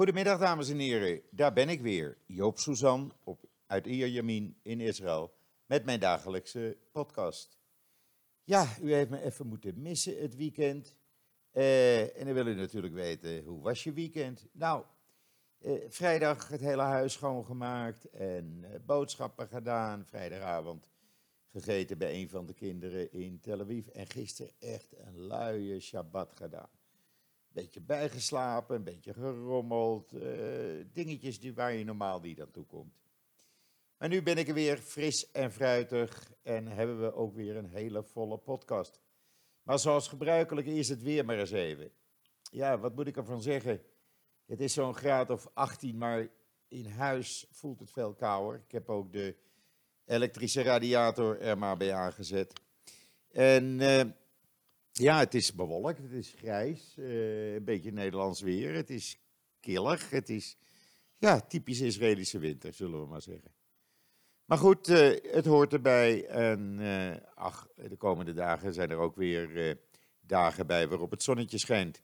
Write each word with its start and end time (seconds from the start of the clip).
Goedemiddag, 0.00 0.38
dames 0.38 0.68
en 0.68 0.78
heren. 0.78 1.22
Daar 1.30 1.52
ben 1.52 1.68
ik 1.68 1.80
weer, 1.80 2.16
Joop 2.26 2.58
Suzan 2.58 3.12
op, 3.24 3.48
uit 3.66 3.86
Ierjamin 3.86 4.56
in 4.62 4.80
Israël, 4.80 5.32
met 5.66 5.84
mijn 5.84 6.00
dagelijkse 6.00 6.76
podcast. 6.92 7.58
Ja, 8.44 8.66
u 8.82 8.92
heeft 8.92 9.10
me 9.10 9.22
even 9.22 9.46
moeten 9.46 9.82
missen 9.82 10.20
het 10.20 10.36
weekend. 10.36 10.96
Eh, 11.50 12.18
en 12.18 12.24
dan 12.24 12.34
wil 12.34 12.46
u 12.46 12.54
natuurlijk 12.54 12.94
weten, 12.94 13.44
hoe 13.44 13.62
was 13.62 13.84
je 13.84 13.92
weekend? 13.92 14.46
Nou, 14.52 14.84
eh, 15.58 15.72
vrijdag 15.88 16.48
het 16.48 16.60
hele 16.60 16.82
huis 16.82 17.12
schoongemaakt 17.12 18.10
en 18.10 18.64
eh, 18.64 18.80
boodschappen 18.86 19.48
gedaan. 19.48 20.06
Vrijdagavond 20.06 20.90
gegeten 21.52 21.98
bij 21.98 22.14
een 22.14 22.28
van 22.28 22.46
de 22.46 22.54
kinderen 22.54 23.12
in 23.12 23.40
Tel 23.40 23.60
Aviv. 23.60 23.86
En 23.86 24.06
gisteren 24.06 24.52
echt 24.58 24.92
een 24.98 25.20
luie 25.20 25.80
Shabbat 25.80 26.32
gedaan. 26.36 26.79
Beetje 27.52 27.80
bijgeslapen, 27.80 28.76
een 28.76 28.84
beetje 28.84 29.12
gerommeld. 29.12 30.12
eh, 30.12 30.84
dingetjes 30.92 31.40
die, 31.40 31.54
waar 31.54 31.72
je 31.72 31.84
normaal 31.84 32.20
niet 32.20 32.40
aan 32.40 32.50
toe 32.50 32.64
komt. 32.64 32.98
Maar 33.98 34.08
nu 34.08 34.22
ben 34.22 34.38
ik 34.38 34.48
er 34.48 34.54
weer 34.54 34.78
fris 34.78 35.30
en 35.30 35.52
fruitig 35.52 36.32
en 36.42 36.66
hebben 36.66 37.00
we 37.00 37.14
ook 37.14 37.34
weer 37.34 37.56
een 37.56 37.68
hele 37.68 38.02
volle 38.02 38.38
podcast. 38.38 39.00
Maar 39.62 39.78
zoals 39.78 40.08
gebruikelijk 40.08 40.66
is 40.66 40.88
het 40.88 41.02
weer 41.02 41.24
maar 41.24 41.38
eens 41.38 41.50
even. 41.50 41.90
Ja, 42.50 42.78
wat 42.78 42.94
moet 42.94 43.06
ik 43.06 43.16
ervan 43.16 43.42
zeggen? 43.42 43.82
Het 44.46 44.60
is 44.60 44.72
zo'n 44.72 44.94
graad 44.94 45.30
of 45.30 45.50
18, 45.54 45.98
maar 45.98 46.28
in 46.68 46.86
huis 46.86 47.46
voelt 47.50 47.80
het 47.80 47.90
veel 47.90 48.14
kouder. 48.14 48.60
Ik 48.66 48.72
heb 48.72 48.88
ook 48.88 49.12
de 49.12 49.36
elektrische 50.04 50.62
radiator 50.62 51.40
er 51.40 51.58
maar 51.58 51.76
bij 51.76 51.94
aangezet. 51.94 52.52
En 53.30 53.80
eh, 53.80 54.04
ja, 54.92 55.18
het 55.18 55.34
is 55.34 55.54
bewolkt, 55.54 55.98
het 55.98 56.12
is 56.12 56.34
grijs, 56.36 56.94
eh, 56.98 57.54
een 57.54 57.64
beetje 57.64 57.92
Nederlands 57.92 58.40
weer. 58.40 58.74
Het 58.74 58.90
is 58.90 59.18
killig, 59.60 60.10
het 60.10 60.28
is 60.28 60.56
ja, 61.18 61.40
typisch 61.40 61.80
Israëlische 61.80 62.38
winter, 62.38 62.72
zullen 62.72 63.00
we 63.00 63.06
maar 63.06 63.22
zeggen. 63.22 63.52
Maar 64.44 64.58
goed, 64.58 64.88
eh, 64.88 65.32
het 65.32 65.44
hoort 65.44 65.72
erbij. 65.72 66.26
En 66.26 66.80
eh, 66.80 67.16
ach, 67.34 67.68
de 67.74 67.96
komende 67.96 68.32
dagen 68.32 68.74
zijn 68.74 68.90
er 68.90 68.98
ook 68.98 69.16
weer 69.16 69.78
dagen 70.20 70.66
bij 70.66 70.88
waarop 70.88 71.10
het 71.10 71.22
zonnetje 71.22 71.58
schijnt. 71.58 72.02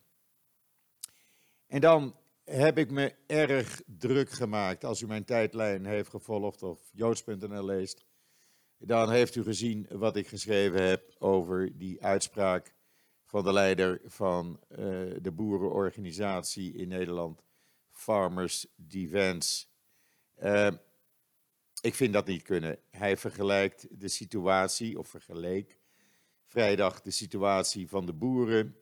En 1.66 1.80
dan 1.80 2.16
heb 2.44 2.78
ik 2.78 2.90
me 2.90 3.14
erg 3.26 3.82
druk 3.86 4.30
gemaakt. 4.30 4.84
Als 4.84 5.00
u 5.00 5.06
mijn 5.06 5.24
tijdlijn 5.24 5.86
heeft 5.86 6.08
gevolgd 6.08 6.62
of 6.62 6.90
joods.nl 6.92 7.64
leest, 7.64 8.04
dan 8.78 9.10
heeft 9.10 9.34
u 9.34 9.42
gezien 9.42 9.86
wat 9.90 10.16
ik 10.16 10.28
geschreven 10.28 10.82
heb 10.82 11.14
over 11.18 11.78
die 11.78 12.02
uitspraak 12.02 12.74
van 13.26 13.44
de 13.44 13.52
leider 13.52 14.00
van 14.04 14.60
eh, 14.68 14.78
de 15.20 15.32
boerenorganisatie 15.34 16.72
in 16.74 16.88
Nederland, 16.88 17.42
Farmers 17.90 18.66
Defense. 18.76 19.66
Eh, 20.34 20.72
ik 21.80 21.94
vind 21.94 22.12
dat 22.12 22.26
niet 22.26 22.42
kunnen. 22.42 22.78
Hij 22.90 23.16
vergelijkt 23.16 23.86
de 23.90 24.08
situatie, 24.08 24.98
of 24.98 25.08
vergeleek 25.08 25.78
vrijdag 26.46 27.02
de 27.02 27.10
situatie 27.10 27.88
van 27.88 28.06
de 28.06 28.12
boeren 28.12 28.76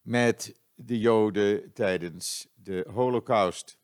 met 0.00 0.60
de 0.74 0.98
Joden 0.98 1.72
tijdens 1.72 2.48
de 2.54 2.86
Holocaust. 2.92 3.78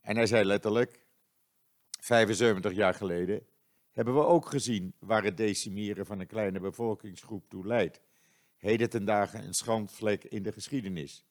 En 0.00 0.16
hij 0.16 0.26
zei 0.26 0.44
letterlijk, 0.44 1.06
75 2.00 2.72
jaar 2.72 2.94
geleden 2.94 3.46
hebben 3.92 4.14
we 4.14 4.24
ook 4.24 4.46
gezien 4.46 4.94
waar 4.98 5.24
het 5.24 5.36
decimeren 5.36 6.06
van 6.06 6.20
een 6.20 6.26
kleine 6.26 6.60
bevolkingsgroep 6.60 7.48
toe 7.48 7.66
leidt. 7.66 8.00
Heden 8.58 8.90
ten 8.90 9.04
dagen 9.04 9.44
een 9.44 9.54
schandvlek 9.54 10.24
in 10.24 10.42
de 10.42 10.52
geschiedenis. 10.52 11.24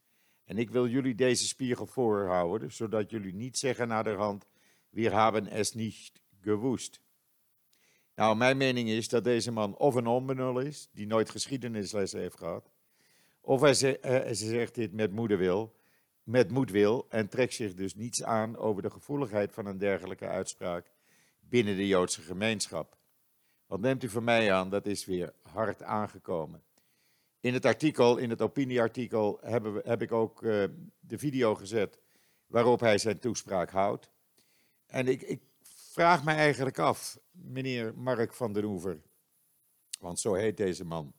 En 0.45 0.57
ik 0.57 0.69
wil 0.69 0.87
jullie 0.87 1.15
deze 1.15 1.47
spiegel 1.47 1.85
voorhouden, 1.85 2.71
zodat 2.73 3.09
jullie 3.09 3.33
niet 3.33 3.57
zeggen 3.57 3.87
naderhand, 3.87 4.47
wir 4.89 5.11
haben 5.13 5.47
es 5.47 5.73
nicht 5.73 6.21
gewusst. 6.41 7.01
Nou, 8.15 8.35
mijn 8.35 8.57
mening 8.57 8.89
is 8.89 9.09
dat 9.09 9.23
deze 9.23 9.51
man 9.51 9.75
of 9.77 9.95
een 9.95 10.07
onbenul 10.07 10.59
is, 10.59 10.89
die 10.91 11.07
nooit 11.07 11.29
geschiedenislessen 11.29 12.19
heeft 12.19 12.37
gehad, 12.37 12.71
of 13.41 13.61
hij, 13.61 13.73
ze- 13.73 13.99
eh, 13.99 14.11
hij 14.11 14.33
zegt 14.33 14.75
dit 14.75 14.93
met 14.93 15.11
moederwil, 15.11 15.75
met 16.23 16.51
moedwil 16.51 17.05
en 17.09 17.29
trekt 17.29 17.53
zich 17.53 17.73
dus 17.73 17.95
niets 17.95 18.23
aan 18.23 18.57
over 18.57 18.81
de 18.81 18.89
gevoeligheid 18.89 19.51
van 19.53 19.65
een 19.65 19.77
dergelijke 19.77 20.27
uitspraak 20.27 20.91
binnen 21.39 21.75
de 21.75 21.87
Joodse 21.87 22.21
gemeenschap. 22.21 22.97
Wat 23.65 23.79
neemt 23.79 24.03
u 24.03 24.09
van 24.09 24.23
mij 24.23 24.53
aan, 24.53 24.69
dat 24.69 24.85
is 24.85 25.05
weer 25.05 25.33
hard 25.41 25.83
aangekomen. 25.83 26.61
In 27.39 27.53
het 27.53 27.65
artikel, 27.65 28.17
in 28.17 28.29
het 28.29 28.41
opinieartikel, 28.41 29.39
we, 29.41 29.81
heb 29.83 30.01
ik 30.01 30.11
ook 30.11 30.43
eh, 30.43 30.63
de 30.99 31.17
video 31.17 31.55
gezet 31.55 31.99
waarop 32.47 32.79
hij 32.79 32.97
zijn 32.97 33.19
toespraak 33.19 33.71
houdt. 33.71 34.11
En 34.85 35.07
ik, 35.07 35.21
ik 35.21 35.41
vraag 35.61 36.23
me 36.23 36.31
eigenlijk 36.31 36.79
af, 36.79 37.19
meneer 37.31 37.93
Mark 37.95 38.33
van 38.33 38.53
den 38.53 38.63
Oever, 38.63 39.01
want 39.99 40.19
zo 40.19 40.33
heet 40.33 40.57
deze 40.57 40.85
man. 40.85 41.13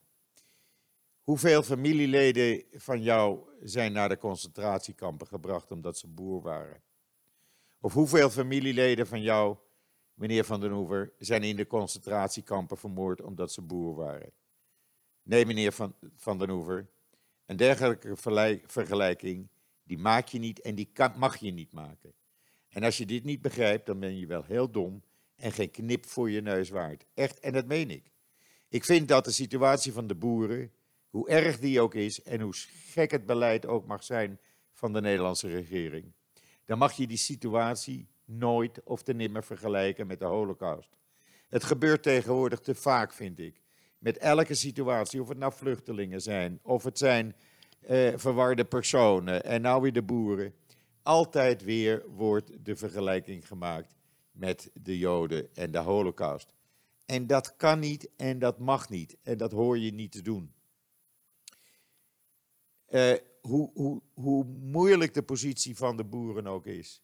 Hoeveel 1.23 1.63
familieleden 1.63 2.65
van 2.73 3.03
jou 3.03 3.41
zijn 3.63 3.93
naar 3.93 4.09
de 4.09 4.19
concentratiekampen 4.19 5.27
gebracht 5.27 5.71
omdat 5.71 5.99
ze 5.99 6.07
boer 6.07 6.43
waren? 6.43 6.83
Of 7.81 7.93
hoeveel 7.93 8.31
familieleden 8.31 9.07
van 9.07 9.23
jou, 9.23 9.57
meneer 10.15 10.45
van 10.45 10.61
den 10.61 10.73
Oever, 10.73 11.13
zijn 11.19 11.43
in 11.43 11.57
de 11.57 11.67
concentratiekampen 11.67 12.77
vermoord 12.77 13.23
omdat 13.23 13.53
ze 13.53 13.63
boer 13.63 13.95
waren? 13.95 14.33
Nee, 15.29 15.47
meneer 15.47 15.73
van, 15.73 15.95
van 16.17 16.39
den 16.39 16.51
Oever, 16.51 16.87
een 17.47 17.57
dergelijke 17.57 18.17
vergelijking, 18.67 19.49
die 19.83 19.99
maak 19.99 20.29
je 20.29 20.39
niet 20.39 20.61
en 20.61 20.75
die 20.75 20.91
kan, 20.93 21.13
mag 21.17 21.37
je 21.37 21.51
niet 21.51 21.73
maken. 21.73 22.13
En 22.69 22.83
als 22.83 22.99
je 22.99 23.07
dit 23.07 23.25
niet 23.25 23.43
begrijpt, 23.43 23.87
dan 23.87 23.99
ben 23.99 24.19
je 24.19 24.27
wel 24.27 24.45
heel 24.45 24.71
dom 24.71 25.03
en 25.37 25.53
geen 25.53 25.71
knip 25.71 26.07
voor 26.07 26.31
je 26.31 26.41
neus 26.41 26.69
waard. 26.69 27.05
Echt, 27.15 27.41
en 27.41 27.53
dat 27.53 27.67
meen 27.67 27.91
ik. 27.91 28.13
Ik 28.69 28.85
vind 28.85 29.09
dat 29.09 29.25
de 29.25 29.31
situatie 29.31 29.93
van 29.93 30.07
de 30.07 30.15
boeren, 30.15 30.73
hoe 31.11 31.29
erg 31.29 31.59
die 31.59 31.81
ook 31.81 31.95
is 31.95 32.23
en 32.23 32.41
hoe 32.41 32.55
gek 32.91 33.11
het 33.11 33.27
beleid 33.27 33.67
ook 33.67 33.87
mag 33.87 34.05
zijn 34.05 34.39
van 34.73 34.93
de 34.93 35.01
Nederlandse 35.01 35.49
regering, 35.49 36.13
dan 36.65 36.79
mag 36.79 36.93
je 36.93 37.07
die 37.07 37.17
situatie 37.17 38.09
nooit 38.25 38.83
of 38.83 39.03
te 39.03 39.13
nimmer 39.13 39.45
vergelijken 39.45 40.07
met 40.07 40.19
de 40.19 40.25
Holocaust. 40.25 40.97
Het 41.49 41.65
gebeurt 41.65 42.03
tegenwoordig 42.03 42.61
te 42.61 42.75
vaak, 42.75 43.13
vind 43.13 43.39
ik. 43.39 43.61
Met 43.99 44.19
elke 44.19 44.55
situatie, 44.55 45.23
of 45.23 45.29
het 45.29 45.39
nou 45.39 45.53
vluchtelingen 45.53 46.23
zijn, 46.23 46.59
of 46.63 46.85
het 46.85 46.99
zijn 46.99 47.35
eh, 47.81 48.13
verwarde 48.17 48.65
personen 48.65 49.45
en 49.45 49.61
nou 49.61 49.83
weer 49.83 49.93
de 49.93 50.03
boeren. 50.03 50.55
Altijd 51.03 51.63
weer 51.63 52.05
wordt 52.09 52.65
de 52.65 52.77
vergelijking 52.77 53.47
gemaakt 53.47 53.95
met 54.31 54.71
de 54.75 54.99
Joden 54.99 55.55
en 55.55 55.71
de 55.71 55.79
Holocaust. 55.79 56.53
En 57.07 57.27
dat 57.27 57.57
kan 57.57 57.79
niet 57.79 58.11
en 58.17 58.39
dat 58.39 58.59
mag 58.59 58.89
niet. 58.89 59.17
En 59.23 59.39
dat 59.39 59.53
hoor 59.53 59.79
je 59.79 59.93
niet 59.93 60.13
te 60.13 60.23
doen. 60.23 60.55
Eh, 62.87 63.15
hoe, 63.41 63.71
hoe, 63.75 64.03
hoe 64.15 64.45
moeilijk 64.45 65.15
de 65.15 65.23
positie 65.23 65.77
van 65.77 65.97
de 65.97 66.05
boeren 66.05 66.47
ook 66.47 66.67
is. 66.67 67.03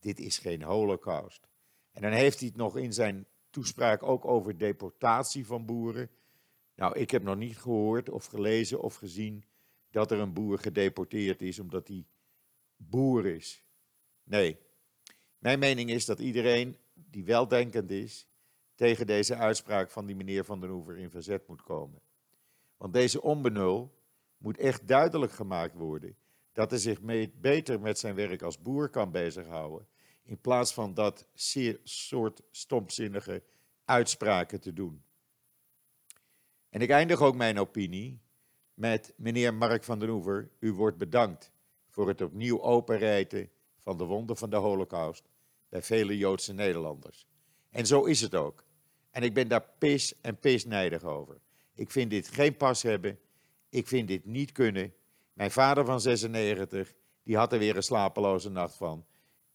Dit 0.00 0.20
is 0.20 0.38
geen 0.38 0.62
holocaust. 0.62 1.48
En 1.92 2.02
dan 2.02 2.12
heeft 2.12 2.38
hij 2.38 2.48
het 2.48 2.56
nog 2.56 2.76
in 2.76 2.92
zijn 2.92 3.26
toespraak 3.50 4.02
ook 4.02 4.24
over 4.24 4.58
deportatie 4.58 5.46
van 5.46 5.66
boeren. 5.66 6.10
Nou, 6.74 6.98
ik 6.98 7.10
heb 7.10 7.22
nog 7.22 7.36
niet 7.36 7.58
gehoord 7.58 8.08
of 8.08 8.26
gelezen 8.26 8.80
of 8.80 8.94
gezien 8.94 9.44
dat 9.90 10.10
er 10.10 10.18
een 10.18 10.32
boer 10.32 10.58
gedeporteerd 10.58 11.42
is 11.42 11.58
omdat 11.58 11.88
hij 11.88 12.06
boer 12.76 13.26
is. 13.26 13.64
Nee, 14.24 14.58
mijn 15.38 15.58
mening 15.58 15.90
is 15.90 16.04
dat 16.04 16.18
iedereen 16.18 16.76
die 16.94 17.24
weldenkend 17.24 17.90
is 17.90 18.26
tegen 18.74 19.06
deze 19.06 19.36
uitspraak 19.36 19.90
van 19.90 20.06
die 20.06 20.16
meneer 20.16 20.44
Van 20.44 20.60
den 20.60 20.70
Oever 20.70 20.98
in 20.98 21.10
verzet 21.10 21.48
moet 21.48 21.62
komen. 21.62 22.00
Want 22.76 22.92
deze 22.92 23.22
onbenul 23.22 23.94
moet 24.36 24.58
echt 24.58 24.88
duidelijk 24.88 25.32
gemaakt 25.32 25.74
worden 25.74 26.16
dat 26.52 26.70
hij 26.70 26.78
zich 26.78 27.00
beter 27.40 27.80
met 27.80 27.98
zijn 27.98 28.14
werk 28.14 28.42
als 28.42 28.62
boer 28.62 28.88
kan 28.88 29.10
bezighouden, 29.10 29.88
in 30.22 30.40
plaats 30.40 30.74
van 30.74 30.94
dat 30.94 31.26
zeer 31.34 31.80
soort 31.82 32.42
stomzinnige 32.50 33.42
uitspraken 33.84 34.60
te 34.60 34.72
doen. 34.72 35.04
En 36.72 36.80
ik 36.80 36.90
eindig 36.90 37.20
ook 37.20 37.36
mijn 37.36 37.58
opinie 37.58 38.20
met 38.74 39.14
meneer 39.16 39.54
Mark 39.54 39.84
van 39.84 39.98
den 39.98 40.08
Oever. 40.08 40.50
U 40.58 40.72
wordt 40.72 40.96
bedankt 40.96 41.52
voor 41.88 42.08
het 42.08 42.20
opnieuw 42.20 42.60
openrijten 42.60 43.50
van 43.78 43.96
de 43.96 44.04
wonden 44.04 44.36
van 44.36 44.50
de 44.50 44.56
Holocaust 44.56 45.28
bij 45.68 45.82
vele 45.82 46.16
Joodse 46.18 46.52
Nederlanders. 46.52 47.26
En 47.70 47.86
zo 47.86 48.04
is 48.04 48.20
het 48.20 48.34
ook. 48.34 48.64
En 49.10 49.22
ik 49.22 49.34
ben 49.34 49.48
daar 49.48 49.68
pis 49.78 50.20
en 50.20 50.38
pisnijdig 50.38 51.04
over. 51.04 51.40
Ik 51.74 51.90
vind 51.90 52.10
dit 52.10 52.28
geen 52.28 52.56
pas 52.56 52.82
hebben. 52.82 53.18
Ik 53.68 53.86
vind 53.86 54.08
dit 54.08 54.24
niet 54.24 54.52
kunnen. 54.52 54.94
Mijn 55.32 55.50
vader 55.50 55.84
van 55.84 56.00
96, 56.00 56.92
die 57.22 57.36
had 57.36 57.52
er 57.52 57.58
weer 57.58 57.76
een 57.76 57.82
slapeloze 57.82 58.50
nacht 58.50 58.76
van. 58.76 59.06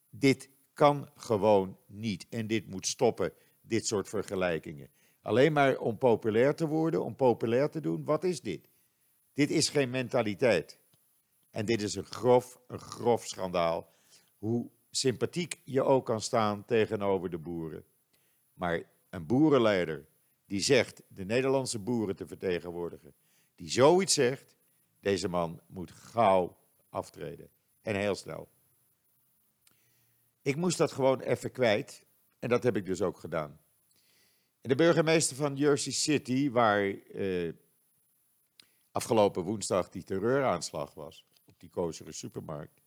Dit 0.09 0.49
kan 0.73 1.09
gewoon 1.15 1.77
niet. 1.85 2.25
En 2.29 2.47
dit 2.47 2.67
moet 2.67 2.87
stoppen, 2.87 3.33
dit 3.61 3.87
soort 3.87 4.09
vergelijkingen. 4.09 4.89
Alleen 5.27 5.53
maar 5.53 5.77
om 5.77 5.97
populair 5.97 6.55
te 6.55 6.67
worden, 6.67 7.03
om 7.03 7.15
populair 7.15 7.69
te 7.69 7.79
doen. 7.79 8.03
Wat 8.03 8.23
is 8.23 8.41
dit? 8.41 8.69
Dit 9.33 9.49
is 9.49 9.69
geen 9.69 9.89
mentaliteit. 9.89 10.79
En 11.49 11.65
dit 11.65 11.81
is 11.81 11.95
een 11.95 12.05
grof, 12.05 12.59
een 12.67 12.79
grof 12.79 13.25
schandaal. 13.25 13.93
Hoe 14.37 14.69
sympathiek 14.89 15.61
je 15.63 15.83
ook 15.83 16.05
kan 16.05 16.21
staan 16.21 16.65
tegenover 16.65 17.29
de 17.29 17.37
boeren. 17.37 17.85
Maar 18.53 18.83
een 19.09 19.25
boerenleider 19.25 20.05
die 20.45 20.59
zegt 20.61 21.01
de 21.07 21.25
Nederlandse 21.25 21.79
boeren 21.79 22.15
te 22.15 22.27
vertegenwoordigen, 22.27 23.13
die 23.55 23.69
zoiets 23.69 24.13
zegt, 24.13 24.55
deze 24.99 25.27
man 25.27 25.61
moet 25.65 25.91
gauw 25.91 26.57
aftreden. 26.89 27.49
En 27.81 27.95
heel 27.95 28.15
snel. 28.15 28.47
Ik 30.41 30.55
moest 30.55 30.77
dat 30.77 30.91
gewoon 30.91 31.19
even 31.19 31.51
kwijt. 31.51 32.05
En 32.39 32.49
dat 32.49 32.63
heb 32.63 32.75
ik 32.75 32.85
dus 32.85 33.01
ook 33.01 33.17
gedaan. 33.17 33.59
De 34.67 34.75
burgemeester 34.75 35.35
van 35.35 35.55
Jersey 35.55 35.91
City, 35.91 36.51
waar 36.51 36.89
eh, 36.89 37.53
afgelopen 38.91 39.43
woensdag 39.43 39.89
die 39.89 40.03
terreuraanslag 40.03 40.93
was, 40.93 41.25
op 41.45 41.59
die 41.59 41.69
kozere 41.69 42.11
supermarkt, 42.11 42.81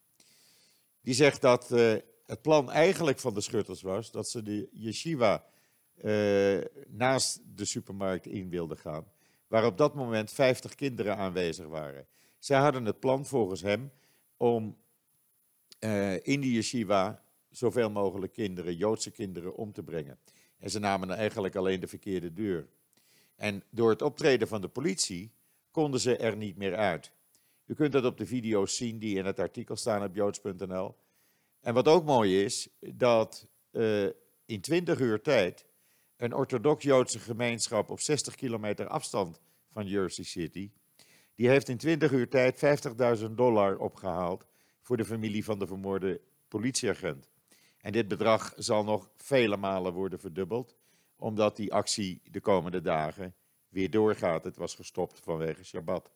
die 1.00 1.15
zegt 1.15 1.41
dat 1.41 1.73
eh, 1.73 1.94
het 2.27 2.43
plan 2.43 2.71
eigenlijk 2.71 3.19
van 3.19 3.35
de 3.35 3.41
schutters 3.41 3.82
was 3.82 4.11
dat 4.11 4.29
ze 4.29 4.43
de 4.43 4.69
yeshiva 4.73 5.44
eh, 5.94 6.59
naast 6.88 7.41
de 7.56 7.65
supermarkt 7.65 8.27
in 8.27 8.49
wilden 8.49 8.79
gaan, 8.79 9.05
waar 9.47 9.67
op 9.67 9.79
dat 9.79 9.94
moment 9.94 10.31
50 10.32 10.75
kinderen 10.75 11.17
aanwezig 11.17 11.67
waren. 11.67 12.06
Zij 12.38 12.59
hadden 12.59 12.85
het 12.85 13.00
plan 13.00 13.27
volgens 13.27 13.62
hem 13.62 13.93
om 14.37 14.77
in 16.23 16.41
die 16.41 16.53
yeshiva 16.53 17.25
zoveel 17.50 17.91
mogelijk 17.91 18.32
kinderen, 18.32 18.77
Joodse 18.77 19.11
kinderen, 19.11 19.55
om 19.56 19.73
te 19.73 19.82
brengen. 19.82 20.19
En 20.60 20.70
ze 20.70 20.78
namen 20.78 21.10
eigenlijk 21.10 21.56
alleen 21.56 21.80
de 21.80 21.86
verkeerde 21.86 22.32
deur. 22.32 22.68
En 23.36 23.62
door 23.70 23.90
het 23.90 24.02
optreden 24.02 24.48
van 24.48 24.60
de 24.60 24.68
politie 24.68 25.32
konden 25.70 26.00
ze 26.00 26.16
er 26.16 26.36
niet 26.36 26.56
meer 26.56 26.76
uit. 26.76 27.12
U 27.66 27.74
kunt 27.74 27.92
dat 27.92 28.04
op 28.04 28.18
de 28.18 28.26
video's 28.26 28.76
zien 28.76 28.98
die 28.98 29.16
in 29.16 29.24
het 29.24 29.38
artikel 29.38 29.76
staan 29.76 30.02
op 30.02 30.14
joods.nl. 30.14 30.96
En 31.60 31.74
wat 31.74 31.88
ook 31.88 32.04
mooi 32.04 32.44
is, 32.44 32.68
dat 32.80 33.46
uh, 33.70 34.04
in 34.46 34.60
20 34.60 35.00
uur 35.00 35.20
tijd 35.20 35.66
een 36.16 36.34
orthodox-Joodse 36.34 37.18
gemeenschap 37.18 37.90
op 37.90 38.00
60 38.00 38.34
kilometer 38.34 38.86
afstand 38.86 39.40
van 39.72 39.86
Jersey 39.86 40.24
City, 40.24 40.70
die 41.34 41.48
heeft 41.48 41.68
in 41.68 41.76
20 41.76 42.12
uur 42.12 42.28
tijd 42.28 42.62
50.000 43.20 43.30
dollar 43.30 43.78
opgehaald 43.78 44.46
voor 44.80 44.96
de 44.96 45.04
familie 45.04 45.44
van 45.44 45.58
de 45.58 45.66
vermoorde 45.66 46.20
politieagent. 46.48 47.30
En 47.81 47.93
dit 47.93 48.09
bedrag 48.09 48.53
zal 48.56 48.85
nog 48.85 49.11
vele 49.17 49.56
malen 49.56 49.93
worden 49.93 50.21
verdubbeld, 50.21 50.77
omdat 51.17 51.56
die 51.56 51.73
actie 51.73 52.21
de 52.31 52.41
komende 52.41 52.81
dagen 52.81 53.35
weer 53.69 53.91
doorgaat. 53.91 54.44
Het 54.44 54.56
was 54.56 54.75
gestopt 54.75 55.21
vanwege 55.21 55.65
Shabbat. 55.65 56.11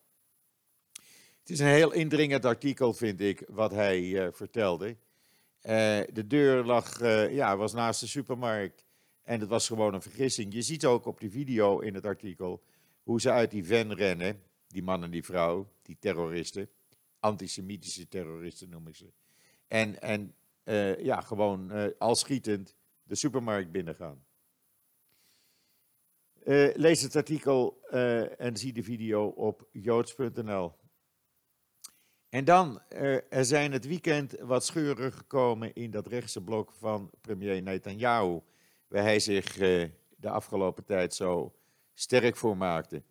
Het 1.38 1.50
is 1.50 1.58
een 1.58 1.66
heel 1.66 1.92
indringend 1.92 2.44
artikel, 2.44 2.92
vind 2.92 3.20
ik, 3.20 3.44
wat 3.48 3.70
hij 3.70 4.00
uh, 4.00 4.28
vertelde. 4.32 4.86
Uh, 4.86 6.00
de 6.12 6.26
deur 6.26 6.64
lag, 6.64 7.00
uh, 7.00 7.34
ja, 7.34 7.56
was 7.56 7.72
naast 7.72 8.00
de 8.00 8.06
supermarkt 8.06 8.84
en 9.22 9.40
het 9.40 9.48
was 9.48 9.66
gewoon 9.66 9.94
een 9.94 10.02
vergissing. 10.02 10.52
Je 10.52 10.62
ziet 10.62 10.86
ook 10.86 11.06
op 11.06 11.20
die 11.20 11.30
video 11.30 11.78
in 11.78 11.94
het 11.94 12.04
artikel 12.04 12.62
hoe 13.02 13.20
ze 13.20 13.30
uit 13.30 13.50
die 13.50 13.66
van 13.66 13.92
rennen, 13.92 14.42
die 14.68 14.82
man 14.82 15.02
en 15.02 15.10
die 15.10 15.24
vrouw, 15.24 15.72
die 15.82 15.96
terroristen, 16.00 16.68
antisemitische 17.20 18.08
terroristen 18.08 18.68
noem 18.68 18.88
ik 18.88 18.96
ze. 18.96 19.12
En, 19.68 20.00
en 20.02 20.34
uh, 20.64 20.98
ja, 21.00 21.20
gewoon 21.20 21.76
uh, 21.76 21.86
al 21.98 22.14
schietend 22.14 22.76
de 23.02 23.14
supermarkt 23.14 23.72
binnengaan. 23.72 24.24
Uh, 26.44 26.74
lees 26.74 27.02
het 27.02 27.16
artikel 27.16 27.82
en 28.38 28.56
zie 28.56 28.72
de 28.72 28.82
video 28.82 29.26
op 29.26 29.68
joods.nl. 29.72 30.72
En 32.28 32.44
dan, 32.44 32.80
er 33.28 33.44
zijn 33.44 33.72
het 33.72 33.86
weekend 33.86 34.38
wat 34.40 34.64
scheuren 34.64 35.12
gekomen 35.12 35.74
in 35.74 35.90
dat 35.90 36.06
rechtse 36.06 36.42
blok 36.42 36.72
van 36.72 37.10
premier 37.20 37.62
Netanyahu, 37.62 38.40
waar 38.88 39.02
hij 39.02 39.20
zich 39.20 39.56
de 40.16 40.30
afgelopen 40.30 40.84
tijd 40.84 41.14
zo 41.14 41.54
sterk 41.94 42.36
voor 42.36 42.56
maakte. 42.56 43.02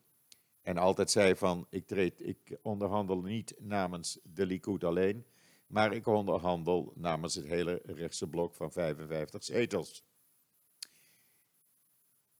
En 0.61 0.77
altijd 0.77 1.11
zei 1.11 1.35
van, 1.35 1.67
ik, 1.69 1.87
treed, 1.87 2.27
ik 2.27 2.57
onderhandel 2.61 3.21
niet 3.21 3.53
namens 3.59 4.19
de 4.23 4.45
Likud 4.45 4.83
alleen, 4.83 5.25
maar 5.67 5.93
ik 5.93 6.07
onderhandel 6.07 6.93
namens 6.95 7.35
het 7.35 7.45
hele 7.45 7.81
rechtse 7.85 8.27
blok 8.27 8.55
van 8.55 8.71
55 8.71 9.43
zetels. 9.43 10.03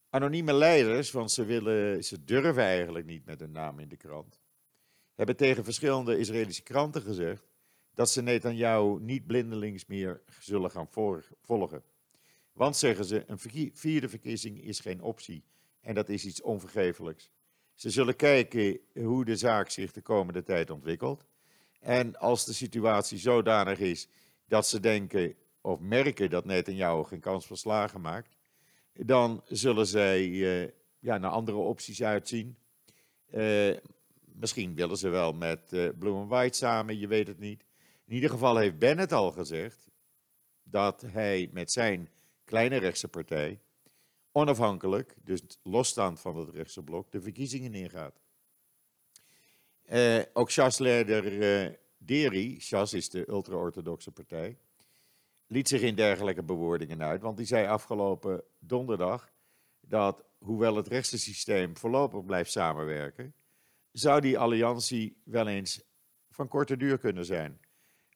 Anonieme 0.09 0.53
leiders, 0.53 1.11
want 1.11 1.31
ze, 1.31 1.45
willen, 1.45 2.03
durven 2.25 2.63
eigenlijk 2.63 3.05
niet 3.05 3.25
met 3.25 3.39
hun 3.39 3.51
naam 3.51 3.79
in 3.79 3.89
de 3.89 3.97
krant, 3.97 4.41
hebben 5.13 5.35
tegen 5.35 5.63
verschillende 5.63 6.17
Israëlische 6.17 6.63
kranten 6.63 7.01
gezegd 7.01 7.47
dat 7.93 8.09
ze 8.09 8.21
Netanyahu 8.21 8.99
niet 8.99 9.27
blindelings 9.27 9.85
meer 9.85 10.21
zullen 10.39 10.71
gaan 10.71 10.87
volgen. 11.41 11.83
Want, 12.51 12.77
zeggen 12.77 13.05
ze, 13.05 13.23
een 13.27 13.71
vierde 13.73 14.09
verkiezing 14.09 14.61
is 14.61 14.79
geen 14.79 15.01
optie 15.01 15.43
en 15.81 15.95
dat 15.95 16.09
is 16.09 16.25
iets 16.25 16.41
onvergeeflijks. 16.41 17.31
Ze 17.73 17.89
zullen 17.89 18.15
kijken 18.15 18.79
hoe 18.93 19.25
de 19.25 19.35
zaak 19.35 19.69
zich 19.69 19.91
de 19.91 20.01
komende 20.01 20.43
tijd 20.43 20.69
ontwikkelt. 20.69 21.25
En 21.83 22.18
als 22.18 22.45
de 22.45 22.53
situatie 22.53 23.18
zodanig 23.18 23.80
is 23.80 24.07
dat 24.47 24.68
ze 24.68 24.80
denken 24.80 25.35
of 25.62 25.80
merken 25.80 26.30
dat 26.30 26.45
Netanyahu 26.45 27.03
geen 27.03 27.19
kans 27.19 27.45
van 27.47 27.57
slagen 27.57 28.01
maakt, 28.01 28.38
dan 28.94 29.44
zullen 29.47 29.88
zij 29.88 30.25
uh, 30.27 30.69
ja, 31.00 31.18
naar 31.18 31.31
andere 31.31 31.57
opties 31.57 32.03
uitzien. 32.03 32.57
Uh, 33.33 33.77
misschien 34.24 34.75
willen 34.75 34.97
ze 34.97 35.09
wel 35.09 35.33
met 35.33 35.71
uh, 35.74 35.89
Blue 36.00 36.13
and 36.13 36.30
White 36.30 36.57
samen, 36.57 37.00
je 37.00 37.07
weet 37.07 37.27
het 37.27 37.39
niet. 37.39 37.65
In 38.06 38.13
ieder 38.13 38.29
geval 38.29 38.57
heeft 38.57 38.77
Bennett 38.77 39.12
al 39.12 39.31
gezegd 39.31 39.89
dat 40.63 41.01
hij 41.01 41.50
met 41.51 41.71
zijn 41.71 42.09
kleine 42.45 42.77
rechtse 42.77 43.07
partij 43.07 43.59
onafhankelijk, 44.31 45.15
dus 45.24 45.41
losstaand 45.63 46.19
van 46.19 46.36
het 46.38 46.50
rechtse 46.50 46.83
blok, 46.83 47.12
de 47.12 47.21
verkiezingen 47.21 47.74
ingaat. 47.74 48.21
Uh, 49.93 50.21
ook 50.33 50.51
Shas-leider 50.51 51.25
uh, 51.25 51.73
Deri, 51.97 52.59
Shas 52.61 52.93
is 52.93 53.09
de 53.09 53.29
ultra-orthodoxe 53.29 54.11
partij, 54.11 54.57
liet 55.47 55.67
zich 55.67 55.81
in 55.81 55.95
dergelijke 55.95 56.43
bewoordingen 56.43 57.01
uit, 57.01 57.21
want 57.21 57.37
die 57.37 57.45
zei 57.45 57.67
afgelopen 57.67 58.43
donderdag 58.59 59.31
dat, 59.79 60.23
hoewel 60.37 60.75
het 60.75 60.87
rechtse 60.87 61.19
systeem 61.19 61.77
voorlopig 61.77 62.25
blijft 62.25 62.51
samenwerken, 62.51 63.33
zou 63.91 64.21
die 64.21 64.39
alliantie 64.39 65.17
wel 65.23 65.47
eens 65.47 65.81
van 66.29 66.47
korte 66.47 66.77
duur 66.77 66.97
kunnen 66.97 67.25
zijn. 67.25 67.59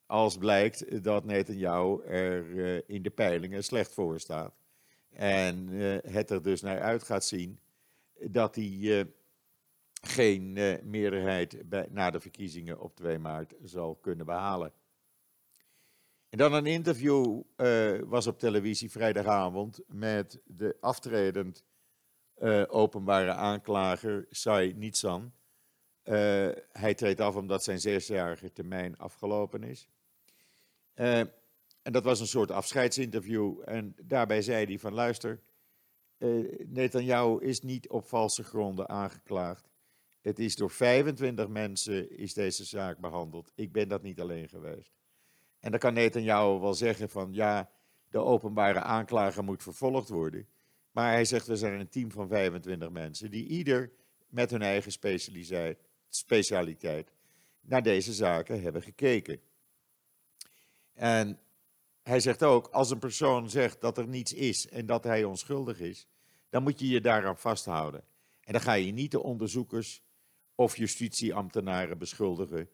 Als 0.06 0.38
blijkt 0.38 1.03
dat 1.03 1.25
Netanyahu 1.25 2.03
er 2.03 2.46
uh, 2.46 2.81
in 2.88 3.01
de 3.01 3.10
peilingen 3.10 3.63
slecht 3.63 3.93
voor 3.93 4.19
staat. 4.19 4.55
En 5.10 5.67
het 6.12 6.29
er 6.29 6.43
dus 6.43 6.62
naar 6.62 6.81
uit 6.81 7.03
gaat 7.03 7.25
zien 7.25 7.60
dat 8.19 8.55
hij 8.55 9.07
geen 10.01 10.56
uh, 10.56 10.82
meerderheid 10.84 11.70
bij, 11.70 11.88
na 11.89 12.12
de 12.12 12.20
verkiezingen 12.20 12.80
op 12.80 12.96
2 12.96 13.20
maart 13.20 13.54
zal 13.63 13.96
kunnen 13.96 14.25
behalen. 14.25 14.74
En 16.30 16.38
dan 16.38 16.54
een 16.54 16.66
interview 16.66 17.42
uh, 17.58 18.00
was 18.06 18.27
op 18.27 18.39
televisie 18.39 18.92
vrijdagavond 18.92 19.80
met 19.88 20.42
de 20.46 20.77
aftredend 20.80 21.63
uh, 22.38 22.63
openbare 22.68 23.32
aanklager 23.32 24.25
Sai 24.30 24.74
Nitsan. 24.74 25.34
hij 26.72 26.94
treedt 26.96 27.20
af 27.20 27.36
omdat 27.36 27.63
zijn 27.63 27.80
zesjarige 27.80 28.51
termijn 28.51 28.98
afgelopen 28.98 29.63
is. 29.63 29.89
en 30.94 31.32
dat 31.82 32.04
was 32.04 32.20
een 32.20 32.27
soort 32.27 32.51
afscheidsinterview. 32.51 33.62
En 33.66 33.96
daarbij 34.04 34.42
zei 34.42 34.66
hij 34.66 34.80
van 34.80 34.94
luister, 34.94 35.39
Netanyahu 36.66 37.42
is 37.42 37.62
niet 37.62 37.89
op 37.89 38.08
valse 38.08 38.44
gronden 38.44 38.89
aangeklaagd. 38.89 39.70
Het 40.27 40.39
is 40.39 40.55
door 40.55 40.72
25 40.72 41.48
mensen 41.48 42.17
is 42.17 42.34
deze 42.34 42.65
zaak 42.65 42.98
behandeld. 42.98 43.51
Ik 43.55 43.72
ben 43.72 43.88
dat 43.88 44.01
niet 44.01 44.19
alleen 44.19 44.50
geweest. 44.50 44.91
En 45.60 45.72
dan 45.72 45.79
kan 45.79 45.93
Netanyahu 45.93 46.60
wel 46.60 46.74
zeggen 46.74 47.10
van 47.10 47.34
ja, 47.34 47.72
de 48.10 48.17
openbare 48.17 48.79
aanklager 48.79 49.43
moet 49.43 49.63
vervolgd 49.63 50.10
worden. 50.10 50.48
Maar 50.91 51.12
hij 51.12 51.25
zegt 51.25 51.48
we 51.48 51.55
zijn 51.55 51.79
een 51.79 51.89
team 51.89 52.12
van 52.12 52.27
25 52.27 52.89
mensen 52.89 53.31
die 53.31 53.48
ieder 53.48 53.91
met 54.29 54.51
hun 54.51 54.62
eigen 54.62 54.91
specialiteit 56.10 57.12
naar 57.62 57.84
deze 57.84 58.13
zaken 58.13 58.62
hebben 58.62 58.81
gekeken. 58.81 59.39
En 60.93 61.39
hij 62.03 62.19
zegt 62.19 62.43
ook, 62.43 62.67
als 62.67 62.89
een 62.89 63.00
persoon 63.00 63.50
zegt 63.50 63.81
dat 63.81 63.98
er 63.98 64.07
niets 64.07 64.34
is 64.34 64.67
en 64.67 64.86
dat 64.86 65.03
hij 65.03 65.24
onschuldig 65.24 65.79
is, 65.79 66.07
dan 66.50 66.63
moet 66.63 66.79
je 66.79 66.88
je 66.88 67.01
daaraan 67.01 67.38
vasthouden. 67.38 68.03
En 68.41 68.53
dan 68.53 68.62
ga 68.62 68.74
je 68.74 68.91
niet 68.91 69.12
de 69.12 69.24
onderzoekers 69.24 70.05
of 70.58 70.78
justitieambtenaren 70.78 71.98
beschuldigen 71.98 72.70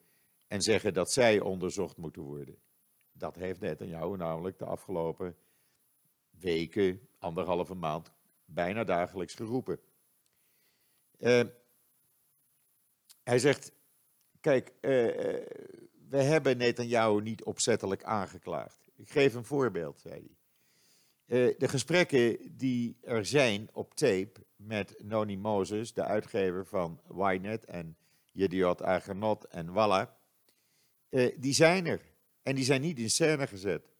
en 0.48 0.62
zeggen 0.62 0.94
dat 0.94 1.12
zij 1.12 1.40
onderzocht 1.40 1.98
moeten 1.98 2.22
worden. 2.22 2.58
Dat 3.12 3.36
heeft 3.36 3.60
Netanyahu 3.60 4.18
namelijk 4.18 4.58
de 4.58 4.66
afgelopen 4.66 5.36
weken, 6.30 7.08
anderhalve 7.18 7.74
maand, 7.74 8.12
bijna 8.46 8.84
dagelijks 8.84 9.34
geroepen. 9.34 9.80
Uh, 11.20 11.44
hij 13.24 13.40
zegt, 13.40 13.72
kijk, 14.42 14.68
uh, 14.70 14.92
we 16.10 16.22
hebben 16.22 16.58
Netanyahu 16.58 17.22
niet 17.22 17.44
opzettelijk 17.44 18.04
aangeklaagd. 18.04 18.90
Ik 18.96 19.10
geef 19.10 19.34
een 19.34 19.46
voorbeeld, 19.46 20.00
zei 20.00 20.14
hij. 21.26 21.56
De 21.58 21.68
gesprekken 21.68 22.58
die 22.58 22.98
er 23.02 23.26
zijn 23.26 23.70
op 23.74 23.94
tape 23.94 24.46
met 24.66 24.96
Noni 25.04 25.38
Moses, 25.38 25.94
de 25.94 26.04
uitgever 26.04 26.66
van 26.66 27.02
Ynet 27.18 27.66
en 27.66 27.98
Yediot 28.32 28.82
Agenot 28.82 29.44
en 29.44 29.74
Walla, 29.74 30.18
uh, 31.10 31.36
die 31.38 31.54
zijn 31.54 31.86
er. 31.86 32.02
En 32.44 32.56
die 32.56 32.64
zijn 32.64 32.82
niet 32.82 33.00
in 33.00 33.10
scène 33.10 33.48
gezet. 33.48 33.92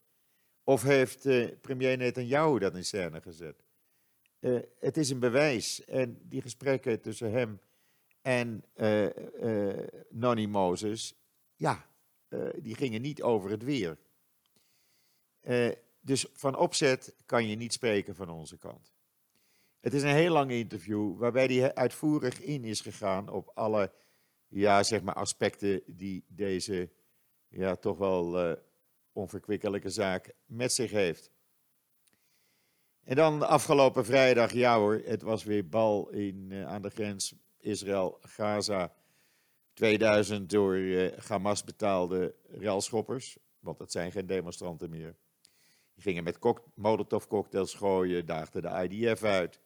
Of 0.64 0.82
heeft 0.82 1.26
uh, 1.26 1.48
premier 1.60 1.96
Netanyahu 1.96 2.58
dat 2.58 2.74
in 2.74 2.84
scène 2.84 3.20
gezet? 3.20 3.62
het 4.78 4.96
is 4.96 5.10
een 5.10 5.18
bewijs. 5.18 5.84
En 5.84 6.18
die 6.22 6.42
gesprekken 6.42 7.00
tussen 7.00 7.32
hem 7.32 7.60
en 8.22 8.64
Noni 10.10 10.46
Moses, 10.46 11.14
ja, 11.56 11.86
die 12.58 12.74
gingen 12.74 13.02
niet 13.02 13.22
over 13.22 13.50
het 13.50 13.62
weer. 13.62 13.98
Dus 16.00 16.26
van 16.32 16.56
opzet 16.56 17.14
kan 17.26 17.46
je 17.46 17.56
niet 17.56 17.72
spreken 17.72 18.14
van 18.14 18.28
onze 18.28 18.58
kant. 18.58 18.93
Het 19.84 19.94
is 19.94 20.02
een 20.02 20.14
heel 20.14 20.32
lang 20.32 20.50
interview 20.50 21.18
waarbij 21.18 21.46
hij 21.46 21.74
uitvoerig 21.74 22.40
in 22.40 22.64
is 22.64 22.80
gegaan 22.80 23.28
op 23.28 23.50
alle 23.54 23.92
ja, 24.48 24.82
zeg 24.82 25.02
maar 25.02 25.14
aspecten 25.14 25.82
die 25.86 26.24
deze 26.28 26.90
ja, 27.48 27.76
toch 27.76 27.98
wel 27.98 28.48
uh, 28.48 28.56
onverkwikkelijke 29.12 29.90
zaak 29.90 30.32
met 30.46 30.72
zich 30.72 30.90
heeft. 30.90 31.30
En 33.02 33.16
dan 33.16 33.48
afgelopen 33.48 34.04
vrijdag, 34.04 34.52
ja 34.52 34.78
hoor, 34.78 35.02
het 35.04 35.22
was 35.22 35.44
weer 35.44 35.68
bal 35.68 36.08
in, 36.08 36.50
uh, 36.50 36.66
aan 36.66 36.82
de 36.82 36.90
grens 36.90 37.34
Israël-Gaza. 37.58 38.94
2000 39.72 40.50
door 40.50 40.76
uh, 40.76 41.12
Hamas 41.18 41.64
betaalde 41.64 42.34
railschoppers, 42.46 43.38
want 43.58 43.78
het 43.78 43.92
zijn 43.92 44.12
geen 44.12 44.26
demonstranten 44.26 44.90
meer. 44.90 45.16
Die 45.94 46.02
gingen 46.02 46.24
met 46.24 46.38
Molotov-cocktails 46.74 47.74
gooien, 47.74 48.26
daagden 48.26 48.62
de 48.62 48.88
IDF 48.88 49.22
uit. 49.22 49.62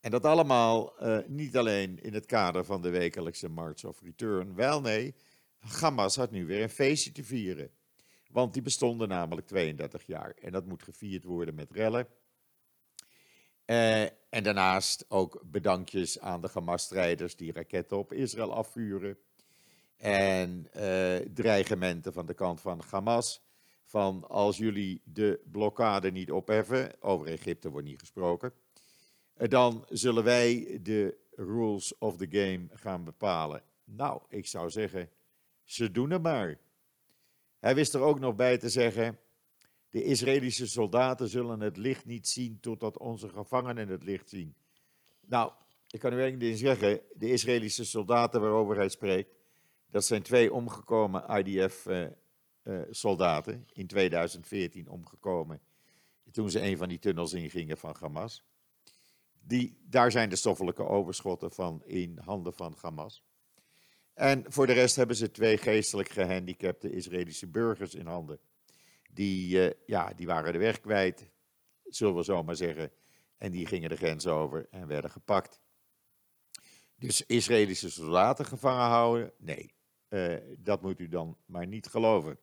En 0.00 0.10
dat 0.10 0.24
allemaal 0.24 1.02
uh, 1.02 1.18
niet 1.26 1.56
alleen 1.56 2.02
in 2.02 2.14
het 2.14 2.26
kader 2.26 2.64
van 2.64 2.82
de 2.82 2.90
wekelijkse 2.90 3.48
March 3.48 3.84
of 3.84 4.00
Return. 4.02 4.54
Wel 4.54 4.80
nee, 4.80 5.14
Hamas 5.58 6.16
had 6.16 6.30
nu 6.30 6.46
weer 6.46 6.62
een 6.62 6.70
feestje 6.70 7.12
te 7.12 7.24
vieren. 7.24 7.70
Want 8.30 8.52
die 8.52 8.62
bestonden 8.62 9.08
namelijk 9.08 9.46
32 9.46 10.06
jaar. 10.06 10.34
En 10.40 10.52
dat 10.52 10.66
moet 10.66 10.82
gevierd 10.82 11.24
worden 11.24 11.54
met 11.54 11.72
rellen. 11.72 12.06
Uh, 13.66 14.02
en 14.02 14.42
daarnaast 14.42 15.04
ook 15.08 15.42
bedankjes 15.44 16.20
aan 16.20 16.40
de 16.40 16.48
Hamas-strijders 16.52 17.36
die 17.36 17.52
raketten 17.52 17.98
op 17.98 18.12
Israël 18.12 18.54
afvuren. 18.54 19.18
En 19.96 20.68
uh, 20.76 21.16
dreigementen 21.16 22.12
van 22.12 22.26
de 22.26 22.34
kant 22.34 22.60
van 22.60 22.82
Hamas 22.90 23.42
van 23.84 24.28
als 24.28 24.56
jullie 24.56 25.02
de 25.04 25.40
blokkade 25.50 26.10
niet 26.10 26.30
opheffen, 26.30 26.92
over 27.00 27.26
Egypte 27.26 27.70
wordt 27.70 27.86
niet 27.86 28.00
gesproken, 28.00 28.48
eh, 28.48 28.69
dan 29.48 29.84
zullen 29.88 30.24
wij 30.24 30.78
de 30.82 31.18
rules 31.34 31.98
of 31.98 32.16
the 32.16 32.26
game 32.30 32.68
gaan 32.72 33.04
bepalen. 33.04 33.62
Nou, 33.84 34.22
ik 34.28 34.46
zou 34.46 34.70
zeggen, 34.70 35.10
ze 35.64 35.90
doen 35.90 36.10
het 36.10 36.22
maar. 36.22 36.58
Hij 37.58 37.74
wist 37.74 37.94
er 37.94 38.00
ook 38.00 38.18
nog 38.18 38.34
bij 38.34 38.58
te 38.58 38.68
zeggen, 38.68 39.18
de 39.90 40.04
Israëlische 40.04 40.66
soldaten 40.66 41.28
zullen 41.28 41.60
het 41.60 41.76
licht 41.76 42.04
niet 42.04 42.28
zien 42.28 42.60
totdat 42.60 42.98
onze 42.98 43.28
gevangenen 43.28 43.88
het 43.88 44.02
licht 44.02 44.28
zien. 44.28 44.54
Nou, 45.26 45.52
ik 45.90 46.00
kan 46.00 46.12
u 46.12 46.22
één 46.22 46.38
ding 46.38 46.58
zeggen, 46.58 47.00
de 47.14 47.32
Israëlische 47.32 47.84
soldaten 47.84 48.40
waarover 48.40 48.76
hij 48.76 48.88
spreekt, 48.88 49.34
dat 49.90 50.04
zijn 50.04 50.22
twee 50.22 50.52
omgekomen 50.52 51.38
IDF 51.38 51.86
uh, 51.86 52.06
uh, 52.62 52.80
soldaten 52.90 53.66
in 53.72 53.86
2014 53.86 54.88
omgekomen 54.88 55.60
toen 56.32 56.50
ze 56.50 56.60
een 56.60 56.76
van 56.76 56.88
die 56.88 56.98
tunnels 56.98 57.32
ingingen 57.32 57.78
van 57.78 57.96
Hamas. 58.00 58.44
Die, 59.40 59.78
daar 59.82 60.10
zijn 60.10 60.28
de 60.28 60.36
stoffelijke 60.36 60.84
overschotten 60.84 61.50
van 61.50 61.82
in 61.84 62.18
handen 62.24 62.52
van 62.52 62.76
Hamas. 62.80 63.24
En 64.14 64.44
voor 64.48 64.66
de 64.66 64.72
rest 64.72 64.96
hebben 64.96 65.16
ze 65.16 65.30
twee 65.30 65.58
geestelijk 65.58 66.08
gehandicapte 66.08 66.92
Israëlische 66.92 67.46
burgers 67.46 67.94
in 67.94 68.06
handen. 68.06 68.40
Die, 69.12 69.56
uh, 69.56 69.70
ja, 69.86 70.12
die 70.12 70.26
waren 70.26 70.52
de 70.52 70.58
weg 70.58 70.80
kwijt, 70.80 71.30
zullen 71.84 72.14
we 72.14 72.24
zo 72.24 72.42
maar 72.42 72.56
zeggen. 72.56 72.92
En 73.36 73.50
die 73.50 73.66
gingen 73.66 73.88
de 73.88 73.96
grens 73.96 74.26
over 74.26 74.66
en 74.70 74.86
werden 74.86 75.10
gepakt. 75.10 75.60
Dus 76.96 77.26
Israëlische 77.26 77.90
soldaten 77.90 78.44
gevangen 78.44 78.86
houden? 78.86 79.32
Nee, 79.38 79.74
uh, 80.08 80.36
dat 80.58 80.82
moet 80.82 81.00
u 81.00 81.08
dan 81.08 81.36
maar 81.46 81.66
niet 81.66 81.86
geloven. 81.86 82.38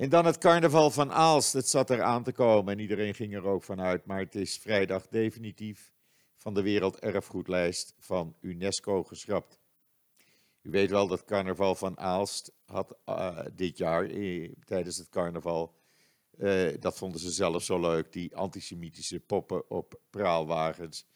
En 0.00 0.08
dan 0.08 0.24
het 0.24 0.38
carnaval 0.38 0.90
van 0.90 1.12
Aalst. 1.12 1.52
Het 1.52 1.68
zat 1.68 1.90
er 1.90 2.02
aan 2.02 2.22
te 2.22 2.32
komen 2.32 2.72
en 2.72 2.78
iedereen 2.78 3.14
ging 3.14 3.34
er 3.34 3.44
ook 3.44 3.62
vanuit. 3.62 4.06
Maar 4.06 4.18
het 4.18 4.34
is 4.34 4.58
vrijdag 4.58 5.08
definitief 5.08 5.92
van 6.36 6.54
de 6.54 6.62
werelderfgoedlijst 6.62 7.94
van 7.98 8.36
UNESCO 8.40 9.04
geschrapt. 9.04 9.58
U 10.62 10.70
weet 10.70 10.90
wel 10.90 11.06
dat 11.06 11.24
carnaval 11.24 11.74
van 11.74 11.98
Aalst 11.98 12.52
had 12.64 12.98
uh, 13.06 13.38
dit 13.54 13.78
jaar 13.78 14.04
eh, 14.04 14.52
tijdens 14.64 14.96
het 14.96 15.08
carnaval, 15.08 15.74
uh, 16.38 16.74
dat 16.78 16.96
vonden 16.96 17.20
ze 17.20 17.30
zelf 17.30 17.62
zo 17.62 17.80
leuk, 17.80 18.12
die 18.12 18.36
antisemitische 18.36 19.20
poppen 19.20 19.70
op 19.70 20.00
praalwagens. 20.10 21.06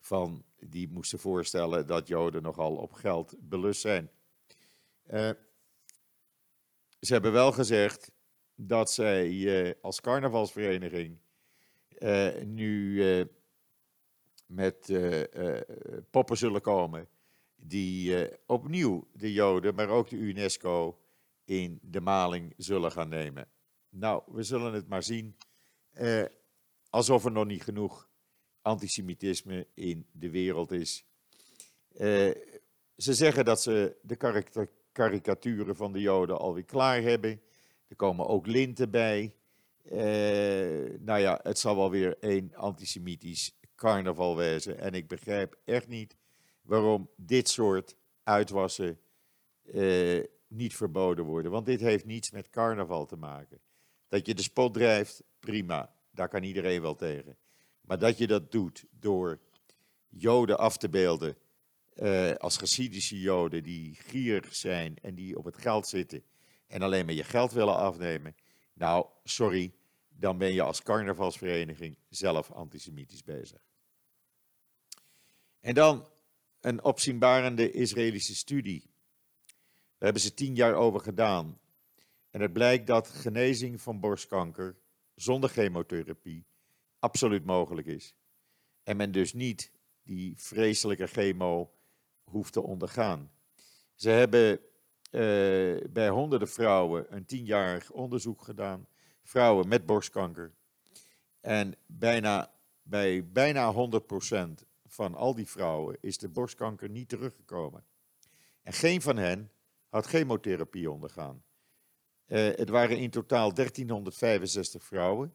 Van, 0.00 0.44
die 0.58 0.88
moesten 0.88 1.18
voorstellen 1.18 1.86
dat 1.86 2.08
Joden 2.08 2.42
nogal 2.42 2.76
op 2.76 2.92
geld 2.92 3.34
belust 3.38 3.80
zijn. 3.80 4.10
Ze 7.00 7.12
hebben 7.12 7.32
wel 7.32 7.52
gezegd, 7.52 8.16
dat 8.60 8.90
zij 8.90 9.30
uh, 9.30 9.72
als 9.80 10.00
carnavalsvereniging 10.00 11.18
uh, 11.98 12.42
nu 12.44 13.04
uh, 13.04 13.24
met 14.46 14.92
poppen 16.10 16.36
zullen 16.36 16.60
komen 16.60 17.08
die 17.56 18.28
opnieuw 18.46 19.08
de 19.12 19.32
Joden, 19.32 19.74
maar 19.74 19.88
ook 19.88 20.08
de 20.08 20.16
UNESCO 20.16 20.98
in 21.44 21.78
de 21.82 22.00
maling 22.00 22.54
zullen 22.56 22.92
gaan 22.92 23.08
nemen. 23.08 23.48
Nou, 23.88 24.22
we 24.26 24.42
zullen 24.42 24.72
het 24.72 24.88
maar 24.88 25.02
zien. 25.02 25.36
alsof 26.90 27.24
er 27.24 27.32
nog 27.32 27.46
niet 27.46 27.62
genoeg 27.62 28.08
antisemitisme 28.62 29.66
in 29.74 30.06
de 30.12 30.30
wereld 30.30 30.72
is. 30.72 31.04
ze 32.96 33.14
zeggen 33.14 33.44
dat 33.44 33.62
ze 33.62 33.96
de 34.02 34.16
karikaturen 34.92 35.76
van 35.76 35.92
de 35.92 36.00
Joden 36.00 36.38
alweer 36.38 36.64
klaar 36.64 37.02
hebben. 37.02 37.40
Er 37.88 37.96
komen 37.96 38.26
ook 38.26 38.46
linten 38.46 38.90
bij. 38.90 39.34
Uh, 39.84 40.98
nou 41.00 41.20
ja, 41.20 41.40
het 41.42 41.58
zal 41.58 41.76
wel 41.76 41.90
weer 41.90 42.16
een 42.20 42.56
antisemitisch 42.56 43.58
carnaval 43.76 44.36
wezen. 44.36 44.78
En 44.78 44.92
ik 44.92 45.08
begrijp 45.08 45.58
echt 45.64 45.88
niet 45.88 46.16
waarom 46.62 47.10
dit 47.16 47.48
soort 47.48 47.96
uitwassen 48.22 48.98
uh, 49.64 50.24
niet 50.48 50.76
verboden 50.76 51.24
worden. 51.24 51.50
Want 51.50 51.66
dit 51.66 51.80
heeft 51.80 52.04
niets 52.04 52.30
met 52.30 52.50
carnaval 52.50 53.06
te 53.06 53.16
maken. 53.16 53.60
Dat 54.08 54.26
je 54.26 54.34
de 54.34 54.42
spot 54.42 54.74
drijft, 54.74 55.22
prima. 55.40 55.94
Daar 56.10 56.28
kan 56.28 56.42
iedereen 56.42 56.82
wel 56.82 56.94
tegen. 56.94 57.36
Maar 57.80 57.98
dat 57.98 58.18
je 58.18 58.26
dat 58.26 58.52
doet 58.52 58.84
door 58.90 59.38
Joden 60.08 60.58
af 60.58 60.76
te 60.76 60.88
beelden 60.88 61.36
uh, 61.94 62.34
als 62.34 62.58
Hasidische 62.58 63.20
Joden 63.20 63.62
die 63.62 63.94
gierig 63.94 64.54
zijn 64.54 64.96
en 65.02 65.14
die 65.14 65.38
op 65.38 65.44
het 65.44 65.58
geld 65.58 65.86
zitten 65.86 66.22
en 66.68 66.82
alleen 66.82 67.04
maar 67.04 67.14
je 67.14 67.24
geld 67.24 67.52
willen 67.52 67.76
afnemen, 67.76 68.36
nou, 68.72 69.06
sorry, 69.24 69.74
dan 70.08 70.38
ben 70.38 70.52
je 70.52 70.62
als 70.62 70.82
carnavalsvereniging 70.82 71.96
zelf 72.08 72.50
antisemitisch 72.50 73.24
bezig. 73.24 73.60
En 75.60 75.74
dan 75.74 76.08
een 76.60 76.84
opzienbarende 76.84 77.70
Israëlische 77.70 78.34
studie. 78.34 78.90
Daar 79.46 79.96
hebben 79.98 80.22
ze 80.22 80.34
tien 80.34 80.54
jaar 80.54 80.74
over 80.74 81.00
gedaan. 81.00 81.60
En 82.30 82.40
het 82.40 82.52
blijkt 82.52 82.86
dat 82.86 83.08
genezing 83.08 83.80
van 83.80 84.00
borstkanker 84.00 84.76
zonder 85.14 85.50
chemotherapie 85.50 86.46
absoluut 86.98 87.44
mogelijk 87.44 87.86
is. 87.86 88.14
En 88.82 88.96
men 88.96 89.12
dus 89.12 89.32
niet 89.32 89.72
die 90.02 90.34
vreselijke 90.36 91.06
chemo 91.06 91.74
hoeft 92.24 92.52
te 92.52 92.62
ondergaan. 92.62 93.30
Ze 93.94 94.10
hebben 94.10 94.60
bij 95.90 96.08
honderden 96.08 96.48
vrouwen 96.48 97.14
een 97.14 97.24
tienjarig 97.24 97.90
onderzoek 97.90 98.42
gedaan. 98.42 98.86
Vrouwen 99.22 99.68
met 99.68 99.86
borstkanker. 99.86 100.52
En 101.40 101.74
bijna, 101.86 102.52
bij 102.82 103.28
bijna 103.32 103.72
100% 103.72 104.66
van 104.86 105.14
al 105.14 105.34
die 105.34 105.46
vrouwen 105.46 105.96
is 106.00 106.18
de 106.18 106.28
borstkanker 106.28 106.88
niet 106.88 107.08
teruggekomen. 107.08 107.84
En 108.62 108.72
geen 108.72 109.02
van 109.02 109.16
hen 109.16 109.50
had 109.88 110.06
chemotherapie 110.06 110.90
ondergaan. 110.90 111.42
Uh, 112.26 112.38
het 112.38 112.68
waren 112.68 112.98
in 112.98 113.10
totaal 113.10 113.54
1365 113.54 114.84
vrouwen 114.84 115.34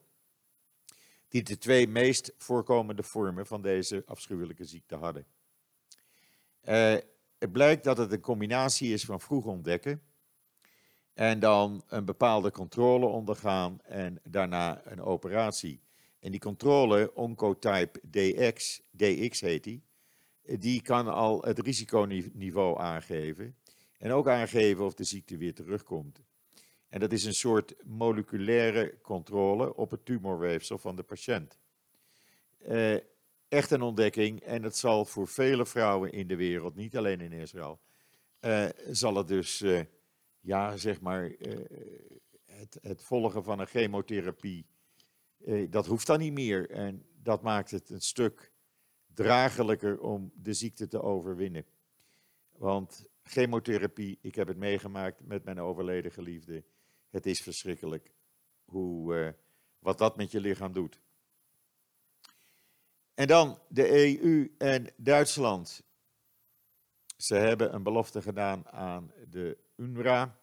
die 1.28 1.42
de 1.42 1.58
twee 1.58 1.88
meest 1.88 2.34
voorkomende 2.36 3.02
vormen 3.02 3.46
van 3.46 3.62
deze 3.62 4.02
afschuwelijke 4.06 4.64
ziekte 4.64 4.96
hadden. 4.96 5.26
Uh, 6.64 6.96
het 7.44 7.52
blijkt 7.52 7.84
dat 7.84 7.98
het 7.98 8.12
een 8.12 8.20
combinatie 8.20 8.92
is 8.92 9.04
van 9.04 9.20
vroeg 9.20 9.44
ontdekken 9.44 10.02
En 11.14 11.38
dan 11.40 11.84
een 11.88 12.04
bepaalde 12.04 12.50
controle 12.50 13.06
ondergaan 13.06 13.80
en 13.82 14.20
daarna 14.22 14.80
een 14.84 15.02
operatie. 15.02 15.80
En 16.20 16.30
die 16.30 16.40
controle, 16.40 17.14
Oncotype 17.14 18.00
DX, 18.10 18.82
DX 18.90 19.40
heet 19.40 19.64
die, 19.64 19.82
die 20.42 20.82
kan 20.82 21.08
al 21.08 21.42
het 21.42 21.58
risiconiveau 21.58 22.80
aangeven. 22.80 23.56
En 23.98 24.12
ook 24.12 24.28
aangeven 24.28 24.84
of 24.84 24.94
de 24.94 25.04
ziekte 25.04 25.36
weer 25.36 25.54
terugkomt. 25.54 26.22
En 26.88 27.00
dat 27.00 27.12
is 27.12 27.24
een 27.24 27.34
soort 27.34 27.74
moleculaire 27.84 29.00
controle 29.02 29.74
op 29.74 29.90
het 29.90 30.04
tumorweefsel 30.04 30.78
van 30.78 30.96
de 30.96 31.02
patiënt. 31.02 31.58
Uh, 32.68 32.96
echt 33.54 33.70
een 33.70 33.82
ontdekking 33.82 34.40
en 34.40 34.62
het 34.62 34.76
zal 34.76 35.04
voor 35.04 35.28
vele 35.28 35.66
vrouwen 35.66 36.12
in 36.12 36.26
de 36.26 36.36
wereld, 36.36 36.74
niet 36.74 36.96
alleen 36.96 37.20
in 37.20 37.32
Israël, 37.32 37.80
uh, 38.40 38.68
zal 38.90 39.16
het 39.16 39.28
dus, 39.28 39.62
uh, 39.62 39.80
ja, 40.40 40.76
zeg 40.76 41.00
maar, 41.00 41.32
het, 42.44 42.78
het, 42.80 43.02
volgen 43.02 43.44
van 43.44 43.58
een 43.58 43.66
chemotherapie, 43.66 44.66
dat 45.68 45.86
hoeft 45.86 46.06
dan 46.06 46.18
niet 46.18 46.32
meer. 46.32 46.70
En 46.70 47.06
dat 47.22 47.42
maakt 47.42 47.70
het 47.70 47.90
een 47.90 48.00
stuk 48.00 48.52
draaglijker 49.14 50.00
om 50.00 50.32
de 50.34 50.52
ziekte 50.52 50.88
te 50.88 51.02
overwinnen. 51.02 51.66
Want 52.52 53.06
chemotherapie, 53.22 54.18
ik 54.20 54.34
heb 54.34 54.48
het 54.48 54.56
meegemaakt 54.56 55.26
met 55.26 55.44
mijn 55.44 55.60
overleden 55.60 56.12
geliefde, 56.12 56.64
het 57.10 57.26
is 57.26 57.40
verschrikkelijk 57.40 58.14
hoe, 58.64 59.34
wat 59.78 59.98
dat 59.98 60.16
met 60.16 60.30
je 60.30 60.40
lichaam 60.40 60.72
doet. 60.72 61.03
En 63.14 63.26
dan 63.26 63.58
de 63.68 64.18
EU 64.20 64.54
en 64.58 64.86
Duitsland. 64.96 65.82
Ze 67.16 67.34
hebben 67.34 67.74
een 67.74 67.82
belofte 67.82 68.22
gedaan 68.22 68.68
aan 68.68 69.12
de 69.28 69.58
UNRWA. 69.76 70.38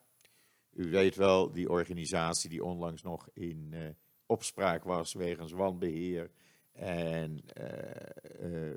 U 0.72 0.90
weet 0.90 1.16
wel, 1.16 1.52
die 1.52 1.70
organisatie 1.70 2.50
die 2.50 2.64
onlangs 2.64 3.02
nog 3.02 3.30
in 3.34 3.70
uh, 3.74 3.90
opspraak 4.26 4.84
was 4.84 5.14
wegens 5.14 5.52
wanbeheer 5.52 6.32
en 6.72 7.44
uh, 7.58 8.50
uh, 8.50 8.74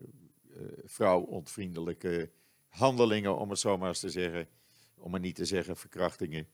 vrouwontvriendelijke 0.84 2.30
handelingen, 2.68 3.38
om 3.38 3.50
het 3.50 3.58
zo 3.58 3.78
maar 3.78 3.88
eens 3.88 4.00
te 4.00 4.10
zeggen, 4.10 4.48
om 4.94 5.10
maar 5.10 5.20
niet 5.20 5.34
te 5.34 5.44
zeggen 5.44 5.76
verkrachtingen. 5.76 6.48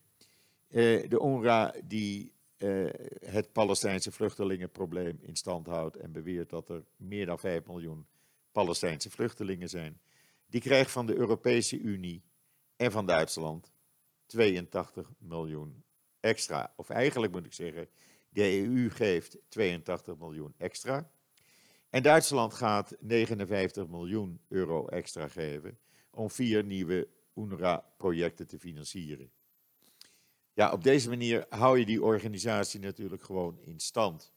de 0.69 1.21
UNRWA 1.23 1.75
die 1.85 2.33
uh, 2.63 2.91
het 3.25 3.53
Palestijnse 3.53 4.13
vluchtelingenprobleem 4.13 5.19
in 5.21 5.37
stand 5.37 5.67
houdt 5.67 5.97
en 5.97 6.13
beweert 6.13 6.51
dat 6.51 6.69
er 6.69 6.85
meer 6.97 7.27
dan 7.27 7.39
5 7.39 7.67
miljoen 7.67 8.07
Palestijnse 8.53 9.11
vluchtelingen 9.11 9.69
zijn, 9.69 10.01
die 10.47 10.61
krijgt 10.61 10.91
van 10.91 11.07
de 11.07 11.15
Europese 11.15 11.79
Unie 11.79 12.23
en 12.77 12.93
van 12.93 13.07
Duitsland 13.07 13.73
82 14.27 15.11
miljoen 15.19 15.85
extra. 16.21 16.73
Of 16.77 16.89
eigenlijk 16.91 17.33
moet 17.33 17.47
ik 17.47 17.53
zeggen, 17.53 17.89
de 18.29 18.59
EU 18.59 18.91
geeft 18.91 19.39
82 19.49 20.17
miljoen 20.17 20.55
extra. 20.57 21.11
En 21.91 22.03
Duitsland 22.03 22.55
gaat 22.55 22.97
59 23.01 23.89
miljoen 23.89 24.41
euro 24.49 24.87
extra 24.87 25.29
geven 25.29 25.79
om 26.11 26.31
vier 26.31 26.65
nieuwe 26.65 27.09
UNRWA-projecten 27.35 28.47
te 28.47 28.59
financieren. 28.59 29.31
Ja, 30.55 30.73
op 30.73 30.83
deze 30.83 31.09
manier 31.09 31.47
hou 31.49 31.79
je 31.79 31.87
die 31.87 32.03
organisatie 32.03 32.81
natuurlijk 32.81 33.23
gewoon 33.23 33.59
in 33.61 33.81
stand. 33.81 34.33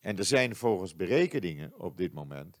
En 0.00 0.18
er 0.18 0.24
zijn 0.24 0.56
volgens 0.56 0.96
berekeningen 0.96 1.80
op 1.80 1.96
dit 1.96 2.12
moment 2.12 2.60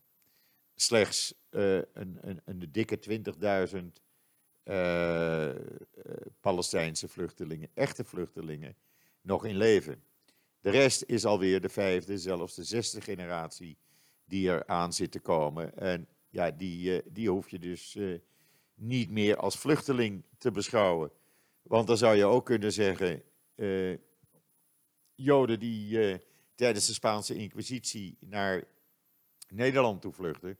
slechts 0.74 1.34
uh, 1.50 1.74
een, 1.74 2.18
een, 2.20 2.40
een, 2.44 2.68
dikke 2.72 3.22
20.000 3.72 3.84
uh, 4.64 5.50
Palestijnse 6.40 7.08
vluchtelingen, 7.08 7.68
echte 7.74 8.04
vluchtelingen, 8.04 8.76
nog 9.20 9.44
in 9.44 9.56
leven. 9.56 10.02
De 10.60 10.70
rest 10.70 11.02
is 11.02 11.24
alweer 11.24 11.60
de 11.60 11.68
vijfde, 11.68 12.18
zelfs 12.18 12.54
de 12.54 12.64
zesde 12.64 13.00
generatie 13.00 13.76
die 14.24 14.50
er 14.50 14.66
aan 14.66 14.92
zit 14.92 15.10
te 15.10 15.20
komen. 15.20 15.76
En 15.76 16.08
ja, 16.30 16.50
die, 16.50 17.02
die 17.12 17.30
hoef 17.30 17.50
je 17.50 17.58
dus 17.58 17.98
niet 18.74 19.10
meer 19.10 19.36
als 19.36 19.58
vluchteling 19.58 20.24
te 20.38 20.50
beschouwen. 20.50 21.10
Want 21.64 21.86
dan 21.86 21.96
zou 21.96 22.16
je 22.16 22.24
ook 22.24 22.44
kunnen 22.44 22.72
zeggen, 22.72 23.22
uh, 23.54 23.96
Joden 25.14 25.58
die 25.58 25.98
uh, 25.98 26.18
tijdens 26.54 26.86
de 26.86 26.92
Spaanse 26.92 27.34
Inquisitie 27.34 28.16
naar 28.20 28.64
Nederland 29.48 30.00
toe 30.00 30.12
vluchten, 30.12 30.58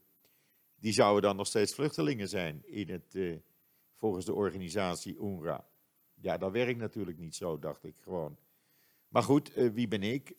die 0.76 0.92
zouden 0.92 1.22
dan 1.22 1.36
nog 1.36 1.46
steeds 1.46 1.74
vluchtelingen 1.74 2.28
zijn 2.28 2.62
in 2.66 2.90
het, 2.90 3.14
uh, 3.14 3.36
volgens 3.94 4.24
de 4.24 4.34
organisatie 4.34 5.16
UNRWA. 5.16 5.68
Ja, 6.14 6.38
dat 6.38 6.52
werkt 6.52 6.78
natuurlijk 6.78 7.18
niet 7.18 7.34
zo, 7.34 7.58
dacht 7.58 7.84
ik 7.84 7.96
gewoon. 7.96 8.38
Maar 9.08 9.22
goed, 9.22 9.54
wie 9.54 9.88
ben 9.88 10.02
ik? 10.02 10.30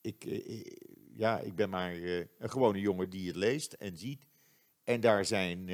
ik 0.00 0.24
ja, 1.14 1.40
ik 1.40 1.54
ben 1.54 1.70
maar 1.70 1.94
een 1.94 2.50
gewone 2.50 2.80
jongen 2.80 3.10
die 3.10 3.26
het 3.26 3.36
leest 3.36 3.72
en 3.72 3.96
ziet 3.96 4.26
en 4.84 5.00
daar 5.00 5.24
zijn 5.24 5.70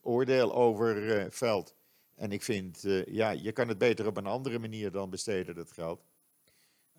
oordeel 0.00 0.54
over 0.54 1.26
veld. 1.32 1.77
En 2.18 2.32
ik 2.32 2.42
vind, 2.42 2.84
uh, 2.84 3.04
ja, 3.06 3.30
je 3.30 3.52
kan 3.52 3.68
het 3.68 3.78
beter 3.78 4.06
op 4.06 4.16
een 4.16 4.26
andere 4.26 4.58
manier 4.58 4.90
dan 4.90 5.10
besteden, 5.10 5.54
dat 5.54 5.72
geld. 5.72 6.06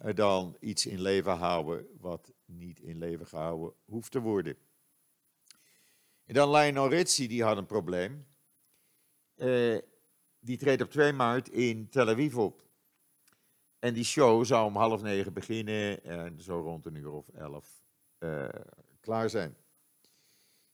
Uh, 0.06 0.16
dan 0.16 0.58
iets 0.60 0.86
in 0.86 1.02
leven 1.02 1.38
houden 1.38 1.88
wat 2.00 2.34
niet 2.46 2.80
in 2.80 2.98
leven 2.98 3.28
gehouden 3.28 3.74
hoeft 3.86 4.12
te 4.12 4.20
worden. 4.20 4.58
En 6.26 6.34
dan 6.34 6.52
Lionel 6.52 6.90
Ritchie, 6.90 7.28
die 7.28 7.44
had 7.44 7.58
een 7.58 7.66
probleem. 7.66 8.28
Uh, 9.36 9.78
die 10.40 10.58
treedt 10.58 10.82
op 10.82 10.92
2 10.92 11.14
maart 11.14 11.50
in 11.50 11.90
Tel 11.90 12.10
Aviv 12.10 12.36
op. 12.36 12.68
En 13.80 13.94
die 13.94 14.04
show 14.04 14.46
zou 14.46 14.66
om 14.66 14.76
half 14.76 15.02
negen 15.02 15.34
beginnen 15.34 16.04
en 16.04 16.42
zo 16.42 16.60
rond 16.60 16.86
een 16.86 16.96
uur 16.96 17.12
of 17.12 17.30
elf 17.30 17.84
klaar 19.00 19.30
zijn. 19.30 19.56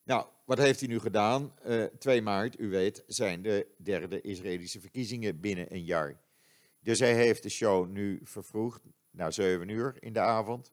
Nou, 0.06 0.26
wat 0.46 0.58
heeft 0.58 0.80
hij 0.80 0.90
nu 0.90 1.00
gedaan? 1.00 1.54
Uh, 1.66 1.84
eh, 1.84 1.92
2 1.94 2.22
maart, 2.22 2.60
u 2.60 2.70
weet, 2.70 3.04
zijn 3.08 3.42
de 3.42 3.68
derde 3.78 4.22
Israëlische 4.22 4.80
verkiezingen 4.80 5.40
binnen 5.40 5.74
een 5.74 5.84
jaar. 5.84 6.20
Dus 6.80 7.00
hij 7.00 7.16
heeft 7.16 7.44
de 7.44 7.50
show 7.50 7.90
nu 7.90 8.20
vervroegd 8.24 8.82
naar 9.12 9.34
7 9.34 9.70
uur 9.70 9.96
in 10.00 10.14
de 10.14 10.20
avond, 10.20 10.72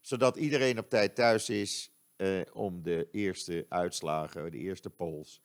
zodat 0.00 0.36
iedereen 0.36 0.78
op 0.78 0.88
tijd 0.88 1.14
thuis 1.14 1.48
is 1.48 1.90
uh, 2.16 2.40
om 2.52 2.82
de 2.82 3.08
eerste 3.10 3.66
uitslagen, 3.68 4.50
de 4.50 4.58
eerste 4.58 4.90
polls, 4.90 5.42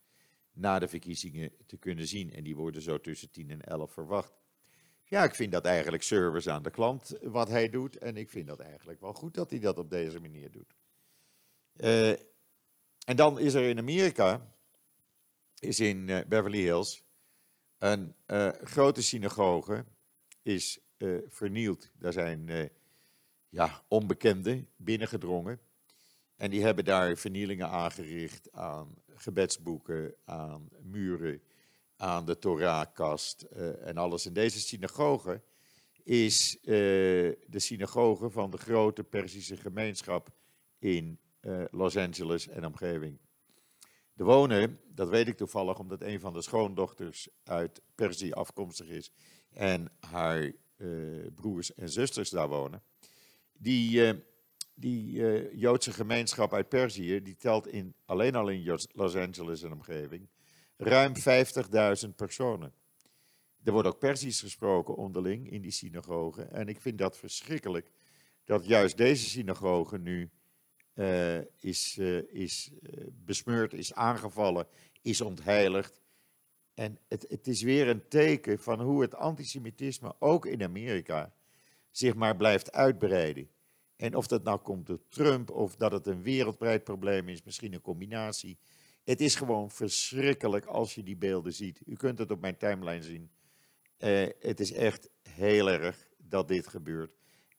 na 0.53 0.79
de 0.79 0.88
verkiezingen 0.88 1.51
te 1.65 1.77
kunnen 1.77 2.07
zien. 2.07 2.33
En 2.33 2.43
die 2.43 2.55
worden 2.55 2.81
zo 2.81 3.01
tussen 3.01 3.31
10 3.31 3.49
en 3.49 3.61
11 3.61 3.91
verwacht. 3.91 4.33
Ja, 5.03 5.23
ik 5.23 5.35
vind 5.35 5.51
dat 5.51 5.65
eigenlijk 5.65 6.03
service 6.03 6.51
aan 6.51 6.63
de 6.63 6.69
klant 6.69 7.17
wat 7.21 7.49
hij 7.49 7.69
doet. 7.69 7.97
En 7.97 8.17
ik 8.17 8.29
vind 8.29 8.47
dat 8.47 8.59
eigenlijk 8.59 9.01
wel 9.01 9.13
goed 9.13 9.33
dat 9.33 9.49
hij 9.49 9.59
dat 9.59 9.77
op 9.77 9.89
deze 9.89 10.19
manier 10.19 10.51
doet. 10.51 10.75
Uh, 11.77 12.13
en 13.06 13.15
dan 13.15 13.39
is 13.39 13.54
er 13.54 13.70
in 13.70 13.78
Amerika, 13.78 14.54
is 15.60 15.80
in 15.80 16.08
uh, 16.08 16.20
Beverly 16.28 16.62
Hills, 16.62 17.04
een 17.78 18.15
uh, 18.28 18.50
grote 18.63 19.02
synagoge 19.02 19.86
is 20.41 20.80
uh, 20.98 21.18
vernield. 21.28 21.89
Daar 22.00 22.13
zijn 22.13 22.70
ja, 23.50 23.84
onbekenden 23.88 24.70
binnengedrongen. 24.76 25.60
En 26.36 26.50
die 26.50 26.63
hebben 26.63 26.86
daar 26.86 27.18
vernielingen 27.18 27.70
aangericht 27.70 28.52
aan 28.52 28.96
gebedsboeken, 29.15 30.15
aan 30.26 30.70
muren, 30.82 31.41
aan 31.96 32.26
de 32.26 32.39
Torahkast 32.39 33.41
en 33.82 33.98
alles. 33.98 34.26
En 34.26 34.34
deze 34.34 34.60
synagoge 34.60 35.41
is 36.04 36.58
de 36.62 37.36
synagoge 37.50 38.30
van 38.30 38.52
de 38.52 38.58
grote 38.58 39.04
Perzische 39.04 39.58
gemeenschap 39.58 40.30
in 40.80 41.20
uh, 41.45 41.63
Los 41.71 41.97
Angeles 41.97 42.47
en 42.47 42.65
omgeving. 42.65 43.17
De 44.13 44.23
wonen, 44.23 44.79
dat 44.88 45.10
weet 45.10 45.27
ik 45.27 45.38
toevallig 45.38 45.79
omdat 45.79 46.01
een 46.01 46.19
van 46.19 46.34
de 46.34 46.41
schoondochters 46.41 47.29
uit 47.43 47.81
Perzië 47.95 48.31
afkomstig 48.31 48.88
is 48.88 49.12
en 49.51 49.91
haar 49.99 50.51
uh, 50.77 51.27
broers 51.36 51.73
en 51.73 51.89
zusters 51.89 52.29
daar 52.29 52.47
wonen. 52.47 52.84
Die, 53.53 54.13
uh, 54.13 54.19
die 54.73 55.58
Joodse 55.58 55.93
gemeenschap 55.93 56.53
uit 56.53 56.69
Perzië, 56.69 57.21
die 57.21 57.36
telt 57.36 57.67
in, 57.67 57.95
alleen 58.05 58.36
al 58.36 58.49
in 58.49 58.79
Los 58.91 59.15
Angeles 59.15 59.63
en 59.63 59.71
omgeving 59.71 60.27
ruim 60.77 61.13
50.000 62.08 62.15
personen. 62.15 62.73
Er 63.63 63.71
wordt 63.71 63.88
ook 63.88 63.99
Perzisch 63.99 64.39
gesproken 64.39 64.95
onderling 64.95 65.51
in 65.51 65.62
die 65.62 65.71
synagogen. 65.71 66.51
En 66.51 66.67
ik 66.67 66.81
vind 66.81 66.97
dat 66.97 67.17
verschrikkelijk 67.17 67.91
dat 68.43 68.65
juist 68.65 68.97
deze 68.97 69.29
synagogen 69.29 70.01
nu 70.01 70.29
uh, 70.95 71.38
is, 71.60 71.97
uh, 71.99 72.21
is 72.31 72.71
uh, 72.81 73.05
besmeurd, 73.25 73.73
is 73.73 73.93
aangevallen, 73.93 74.67
is 75.01 75.21
ontheiligd. 75.21 76.01
En 76.73 76.99
het, 77.08 77.25
het 77.29 77.47
is 77.47 77.62
weer 77.62 77.88
een 77.88 78.08
teken 78.08 78.60
van 78.60 78.81
hoe 78.81 79.01
het 79.01 79.15
antisemitisme 79.15 80.15
ook 80.19 80.45
in 80.45 80.63
Amerika 80.63 81.34
zich 81.91 82.15
maar 82.15 82.36
blijft 82.36 82.71
uitbreiden. 82.71 83.49
En 83.95 84.15
of 84.15 84.27
dat 84.27 84.43
nou 84.43 84.60
komt 84.60 84.86
door 84.86 84.99
Trump 85.10 85.49
of 85.49 85.75
dat 85.75 85.91
het 85.91 86.08
een 86.08 86.21
wereldbreid 86.21 86.84
probleem 86.84 87.29
is, 87.29 87.43
misschien 87.43 87.73
een 87.73 87.81
combinatie. 87.81 88.58
Het 89.03 89.21
is 89.21 89.36
gewoon 89.36 89.71
verschrikkelijk 89.71 90.65
als 90.65 90.95
je 90.95 91.03
die 91.03 91.15
beelden 91.15 91.53
ziet. 91.53 91.81
U 91.86 91.95
kunt 91.95 92.17
het 92.17 92.31
op 92.31 92.41
mijn 92.41 92.58
timeline 92.58 93.03
zien. 93.03 93.29
Eh, 93.97 94.27
het 94.39 94.60
is 94.60 94.73
echt 94.73 95.10
heel 95.21 95.69
erg 95.69 96.08
dat 96.17 96.47
dit 96.47 96.67
gebeurt. 96.67 97.12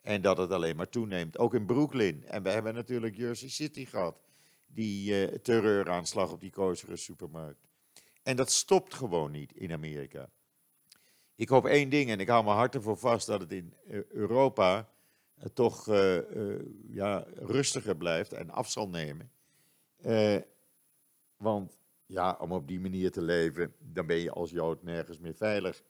En 0.06 0.22
dat 0.22 0.38
het 0.38 0.50
alleen 0.50 0.76
maar 0.76 0.88
toeneemt. 0.88 1.38
Ook 1.38 1.54
in 1.54 1.66
Brooklyn. 1.66 2.24
En 2.26 2.42
we 2.42 2.50
hebben 2.50 2.74
natuurlijk 2.74 3.16
Jersey 3.16 3.48
City 3.48 3.84
gehad. 3.84 4.20
Die 4.66 5.28
uh, 5.30 5.34
terreuraanslag 5.38 6.32
op 6.32 6.40
die 6.40 6.50
kozere 6.50 6.96
supermarkt. 6.96 7.66
En 8.22 8.36
dat 8.36 8.50
stopt 8.50 8.94
gewoon 8.94 9.30
niet 9.30 9.52
in 9.52 9.72
Amerika. 9.72 10.30
Ik 11.34 11.48
hoop 11.48 11.66
één 11.66 11.88
ding, 11.88 12.10
en 12.10 12.20
ik 12.20 12.28
hou 12.28 12.44
mijn 12.44 12.56
hart 12.56 12.74
ervoor 12.74 12.96
vast, 12.96 13.26
dat 13.26 13.40
het 13.40 13.52
in 13.52 13.74
Europa 14.08 14.88
toch 15.52 15.86
ja, 16.88 17.26
rustiger 17.34 17.96
blijft 17.96 18.32
en 18.32 18.50
af 18.50 18.70
zal 18.70 18.88
nemen. 18.88 19.30
want 21.36 21.78
ja, 22.06 22.36
om 22.40 22.52
op 22.52 22.68
die 22.68 22.80
manier 22.80 23.10
te 23.10 23.22
leven, 23.22 23.74
dan 23.78 24.06
ben 24.06 24.16
je 24.16 24.30
als 24.30 24.50
Jood 24.50 24.82
nergens 24.82 25.18
meer 25.18 25.34
veilig. 25.34 25.82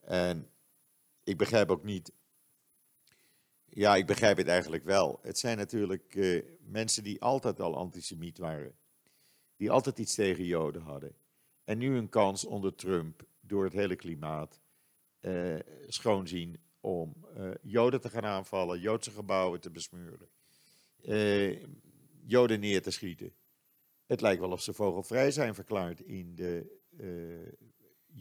En 0.00 0.50
ik 1.24 1.36
begrijp 1.36 1.70
ook 1.70 1.84
niet. 1.84 2.12
Ja, 3.72 3.96
ik 3.96 4.06
begrijp 4.06 4.36
het 4.36 4.48
eigenlijk 4.48 4.84
wel. 4.84 5.18
Het 5.22 5.38
zijn 5.38 5.56
natuurlijk 5.56 6.14
uh, 6.14 6.42
mensen 6.60 7.04
die 7.04 7.20
altijd 7.20 7.60
al 7.60 7.76
antisemiet 7.76 8.38
waren. 8.38 8.74
Die 9.56 9.70
altijd 9.70 9.98
iets 9.98 10.14
tegen 10.14 10.44
Joden 10.44 10.82
hadden. 10.82 11.14
En 11.64 11.78
nu 11.78 11.96
een 11.96 12.08
kans 12.08 12.44
onder 12.44 12.74
Trump, 12.74 13.26
door 13.40 13.64
het 13.64 13.72
hele 13.72 13.96
klimaat, 13.96 14.60
uh, 15.20 15.58
schoonzien 15.86 16.60
om 16.80 17.26
uh, 17.36 17.50
Joden 17.62 18.00
te 18.00 18.10
gaan 18.10 18.24
aanvallen, 18.24 18.80
Joodse 18.80 19.10
gebouwen 19.10 19.60
te 19.60 19.70
besmuren, 19.70 20.28
Joden 22.26 22.60
neer 22.60 22.82
te 22.82 22.90
schieten. 22.90 23.34
Het 24.06 24.20
lijkt 24.20 24.40
wel 24.40 24.50
of 24.50 24.62
ze 24.62 24.72
vogelvrij 24.72 25.30
zijn 25.30 25.54
verklaard 25.54 26.00
in 26.00 26.34
de 26.34 26.80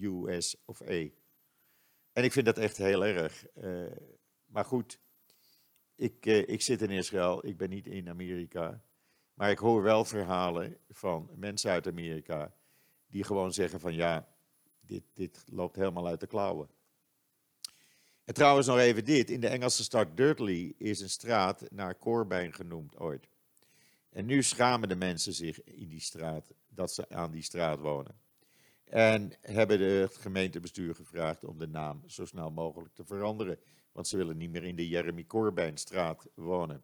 US 0.01 0.55
of 0.65 0.81
A. 0.81 1.07
En 2.13 2.23
ik 2.23 2.31
vind 2.31 2.45
dat 2.45 2.57
echt 2.57 2.77
heel 2.77 3.05
erg. 3.05 3.45
Maar 4.45 4.65
goed, 4.65 4.99
ik, 5.99 6.25
uh, 6.25 6.47
ik 6.47 6.61
zit 6.61 6.81
in 6.81 6.89
Israël, 6.89 7.45
ik 7.45 7.57
ben 7.57 7.69
niet 7.69 7.87
in 7.87 8.09
Amerika. 8.09 8.81
Maar 9.33 9.51
ik 9.51 9.57
hoor 9.57 9.81
wel 9.81 10.05
verhalen 10.05 10.77
van 10.89 11.29
mensen 11.35 11.71
uit 11.71 11.87
Amerika 11.87 12.53
die 13.07 13.23
gewoon 13.23 13.53
zeggen 13.53 13.79
van 13.79 13.93
ja, 13.93 14.27
dit, 14.81 15.03
dit 15.13 15.43
loopt 15.47 15.75
helemaal 15.75 16.07
uit 16.07 16.19
de 16.19 16.27
klauwen. 16.27 16.69
En 18.23 18.33
trouwens 18.33 18.67
nog 18.67 18.77
even 18.77 19.05
dit, 19.05 19.29
in 19.29 19.39
de 19.39 19.47
Engelse 19.47 19.83
stad 19.83 20.17
Dudley 20.17 20.73
is 20.77 20.99
een 20.99 21.09
straat 21.09 21.71
naar 21.71 21.97
Corbijn 21.97 22.53
genoemd 22.53 22.97
ooit. 22.97 23.27
En 24.09 24.25
nu 24.25 24.43
schamen 24.43 24.89
de 24.89 24.95
mensen 24.95 25.33
zich 25.33 25.63
in 25.63 25.87
die 25.87 26.01
straat 26.01 26.53
dat 26.69 26.93
ze 26.93 27.09
aan 27.09 27.31
die 27.31 27.43
straat 27.43 27.79
wonen. 27.79 28.19
En 28.83 29.33
hebben 29.41 29.79
het 29.79 30.17
gemeentebestuur 30.17 30.95
gevraagd 30.95 31.43
om 31.43 31.57
de 31.57 31.67
naam 31.67 32.03
zo 32.07 32.25
snel 32.25 32.51
mogelijk 32.51 32.93
te 32.93 33.05
veranderen. 33.05 33.59
Want 33.99 34.11
ze 34.11 34.17
willen 34.17 34.37
niet 34.37 34.51
meer 34.51 34.63
in 34.63 34.75
de 34.75 34.87
Jeremy 34.87 35.25
Corbijnstraat 35.25 36.27
wonen. 36.33 36.83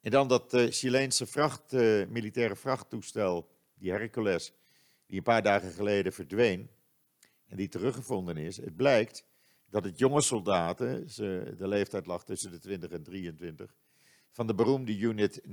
En 0.00 0.10
dan 0.10 0.28
dat 0.28 0.54
uh, 0.54 0.70
Chileense 0.70 1.26
vracht, 1.26 1.72
uh, 1.72 2.06
militaire 2.06 2.56
vrachttoestel, 2.56 3.48
die 3.74 3.90
Hercules, 3.90 4.52
die 5.06 5.16
een 5.16 5.22
paar 5.22 5.42
dagen 5.42 5.72
geleden 5.72 6.12
verdween 6.12 6.70
en 7.48 7.56
die 7.56 7.68
teruggevonden 7.68 8.36
is. 8.36 8.56
Het 8.56 8.76
blijkt 8.76 9.24
dat 9.70 9.84
het 9.84 9.98
jonge 9.98 10.20
soldaten, 10.20 11.10
ze, 11.10 11.54
de 11.58 11.68
leeftijd 11.68 12.06
lag 12.06 12.24
tussen 12.24 12.50
de 12.50 12.58
20 12.58 12.90
en 12.90 13.02
23, 13.02 13.74
van 14.30 14.46
de 14.46 14.54
beroemde 14.54 14.98
unit 14.98 15.40
9900-9900 15.40 15.52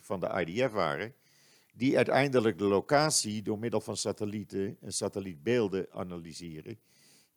van 0.00 0.20
de 0.20 0.44
IDF 0.46 0.72
waren 0.72 1.14
die 1.72 1.96
uiteindelijk 1.96 2.58
de 2.58 2.64
locatie 2.64 3.42
door 3.42 3.58
middel 3.58 3.80
van 3.80 3.96
satellieten 3.96 4.76
en 4.80 4.92
satellietbeelden 4.92 5.86
analyseren, 5.92 6.78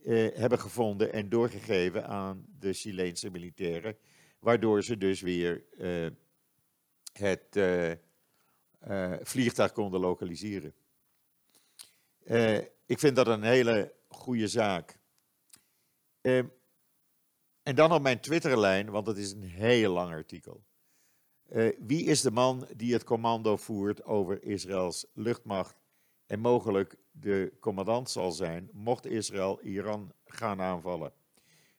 eh, 0.03 0.35
hebben 0.35 0.59
gevonden 0.59 1.13
en 1.13 1.29
doorgegeven 1.29 2.07
aan 2.07 2.45
de 2.59 2.73
Chileense 2.73 3.29
militairen, 3.29 3.97
waardoor 4.39 4.83
ze 4.83 4.97
dus 4.97 5.21
weer 5.21 5.63
eh, 5.77 6.07
het 7.13 7.55
eh, 8.79 9.13
vliegtuig 9.21 9.71
konden 9.71 9.99
lokaliseren. 9.99 10.73
Ik 12.85 12.99
vind 12.99 13.15
dat 13.15 13.27
een 13.27 13.43
hele 13.43 13.93
goede 14.07 14.47
zaak. 14.47 14.99
Eh, 16.21 16.37
en 17.63 17.75
dan 17.75 17.91
op 17.91 18.01
mijn 18.01 18.19
Twitterlijn, 18.19 18.89
want 18.89 19.07
het 19.07 19.17
is 19.17 19.31
een 19.31 19.43
heel 19.43 19.93
lang 19.93 20.11
artikel. 20.11 20.65
Wie 21.77 22.03
is 22.03 22.21
de 22.21 22.31
man 22.31 22.67
die 22.75 22.93
het 22.93 23.03
commando 23.03 23.57
voert 23.57 24.03
over 24.03 24.43
Israëls 24.43 25.05
luchtmacht 25.13 25.75
en 26.25 26.39
mogelijk 26.39 26.95
de 27.19 27.53
commandant 27.59 28.09
zal 28.09 28.31
zijn, 28.31 28.69
mocht 28.73 29.05
Israël 29.05 29.61
Iran 29.61 30.13
gaan 30.25 30.61
aanvallen? 30.61 31.13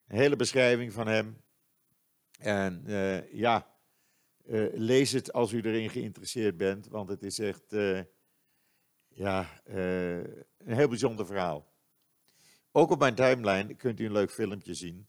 Een 0.07 0.19
hele 0.19 0.37
beschrijving 0.37 0.93
van 0.93 1.07
hem. 1.07 1.37
En 2.39 2.83
uh, 2.87 3.33
ja, 3.33 3.67
uh, 4.47 4.69
lees 4.73 5.13
het 5.13 5.33
als 5.33 5.53
u 5.53 5.61
erin 5.61 5.91
geïnteresseerd 5.91 6.57
bent, 6.57 6.89
want 6.89 7.09
het 7.09 7.23
is 7.23 7.39
echt 7.39 7.77
ja, 9.09 9.63
een 9.65 10.45
heel 10.75 10.89
bijzonder 10.89 11.27
verhaal. 11.27 11.69
Ook 12.73 12.91
op 12.91 12.99
mijn 12.99 13.15
timeline 13.15 13.75
kunt 13.75 14.01
u 14.01 14.05
een 14.05 14.13
leuk 14.13 14.31
filmpje 14.31 14.75
zien. 14.75 15.07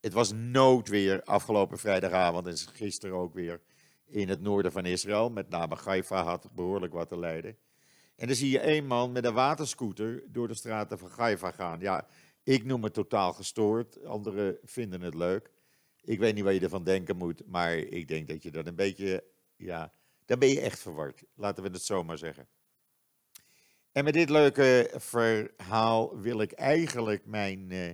Het 0.00 0.12
was 0.12 0.32
noodweer 0.32 1.22
afgelopen 1.22 1.78
vrijdagavond 1.78 2.46
en 2.46 2.56
gisteren 2.56 3.16
ook 3.16 3.34
weer 3.34 3.60
in 4.06 4.28
het 4.28 4.40
noorden 4.40 4.72
van 4.72 4.86
Israël. 4.86 5.30
Met 5.30 5.48
name 5.48 5.76
Haifa 5.84 6.22
had 6.22 6.48
behoorlijk 6.52 6.92
wat 6.92 7.08
te 7.08 7.18
lijden. 7.18 7.56
En 8.20 8.26
dan 8.26 8.36
zie 8.36 8.50
je 8.50 8.58
één 8.58 8.86
man 8.86 9.12
met 9.12 9.24
een 9.24 9.32
waterscooter 9.32 10.22
door 10.26 10.48
de 10.48 10.54
straten 10.54 10.98
van 10.98 11.10
Haifa 11.16 11.50
gaan. 11.50 11.80
Ja, 11.80 12.06
ik 12.42 12.64
noem 12.64 12.84
het 12.84 12.94
totaal 12.94 13.32
gestoord. 13.32 14.04
Anderen 14.04 14.58
vinden 14.64 15.00
het 15.00 15.14
leuk. 15.14 15.50
Ik 16.00 16.18
weet 16.18 16.34
niet 16.34 16.44
wat 16.44 16.54
je 16.54 16.60
ervan 16.60 16.84
denken 16.84 17.16
moet, 17.16 17.46
maar 17.46 17.76
ik 17.76 18.08
denk 18.08 18.28
dat 18.28 18.42
je 18.42 18.50
dat 18.50 18.66
een 18.66 18.74
beetje, 18.74 19.24
ja, 19.56 19.92
dan 20.24 20.38
ben 20.38 20.48
je 20.48 20.60
echt 20.60 20.78
verward. 20.78 21.24
Laten 21.34 21.62
we 21.62 21.68
het 21.68 21.82
zo 21.82 22.04
maar 22.04 22.18
zeggen. 22.18 22.48
En 23.92 24.04
met 24.04 24.14
dit 24.14 24.30
leuke 24.30 24.90
verhaal 24.96 26.20
wil 26.20 26.40
ik 26.40 26.52
eigenlijk 26.52 27.26
mijn 27.26 27.70
uh, 27.70 27.90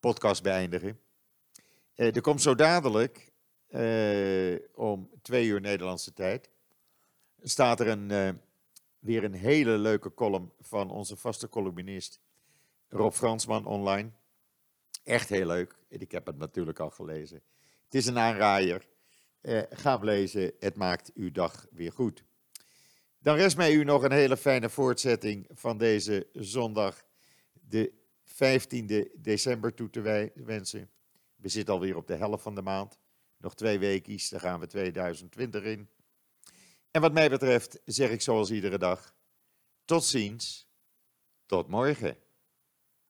podcast 0.00 0.42
beëindigen. 0.42 1.00
Uh, 1.96 2.14
er 2.14 2.20
komt 2.20 2.42
zo 2.42 2.54
dadelijk 2.54 3.32
uh, 3.68 4.58
om 4.74 5.10
twee 5.22 5.46
uur 5.46 5.60
Nederlandse 5.60 6.12
tijd, 6.12 6.50
staat 7.42 7.80
er 7.80 7.88
een, 7.88 8.40
weer 8.98 9.24
een 9.24 9.34
hele 9.34 9.78
leuke 9.78 10.14
column 10.14 10.52
van 10.60 10.90
onze 10.90 11.16
vaste 11.16 11.48
columnist 11.48 12.20
Rob 12.88 13.12
Fransman 13.12 13.66
online. 13.66 14.10
Echt 15.04 15.28
heel 15.28 15.46
leuk. 15.46 15.76
Ik 15.88 16.12
heb 16.12 16.26
het 16.26 16.38
natuurlijk 16.38 16.78
al 16.78 16.90
gelezen. 16.90 17.42
Het 17.84 17.94
is 17.94 18.06
een 18.06 18.18
aanraaier. 18.18 18.88
Uh, 19.42 19.62
ga 19.70 19.96
lezen, 19.96 20.52
het 20.58 20.76
maakt 20.76 21.10
uw 21.14 21.30
dag 21.32 21.66
weer 21.70 21.92
goed. 21.92 22.24
Dan 23.18 23.36
rest 23.36 23.56
mij 23.56 23.72
u 23.72 23.84
nog 23.84 24.02
een 24.02 24.12
hele 24.12 24.36
fijne 24.36 24.68
voortzetting 24.70 25.46
van 25.52 25.78
deze 25.78 26.26
zondag, 26.32 27.04
de 27.52 27.92
15e 28.26 29.20
december, 29.20 29.74
toe 29.74 29.90
te 29.90 30.30
wensen. 30.34 30.90
We 31.36 31.48
zitten 31.48 31.74
alweer 31.74 31.96
op 31.96 32.06
de 32.06 32.14
helft 32.14 32.42
van 32.42 32.54
de 32.54 32.62
maand. 32.62 32.98
Nog 33.36 33.54
twee 33.54 33.78
weekjes, 33.78 34.28
dan 34.28 34.40
gaan 34.40 34.60
we 34.60 34.66
2020 34.66 35.62
in. 35.62 35.88
En 36.96 37.02
wat 37.02 37.12
mij 37.12 37.30
betreft 37.30 37.78
zeg 37.84 38.10
ik 38.10 38.22
zoals 38.22 38.50
iedere 38.50 38.78
dag, 38.78 39.14
tot 39.84 40.04
ziens, 40.04 40.68
tot 41.46 41.68
morgen. 41.68 42.16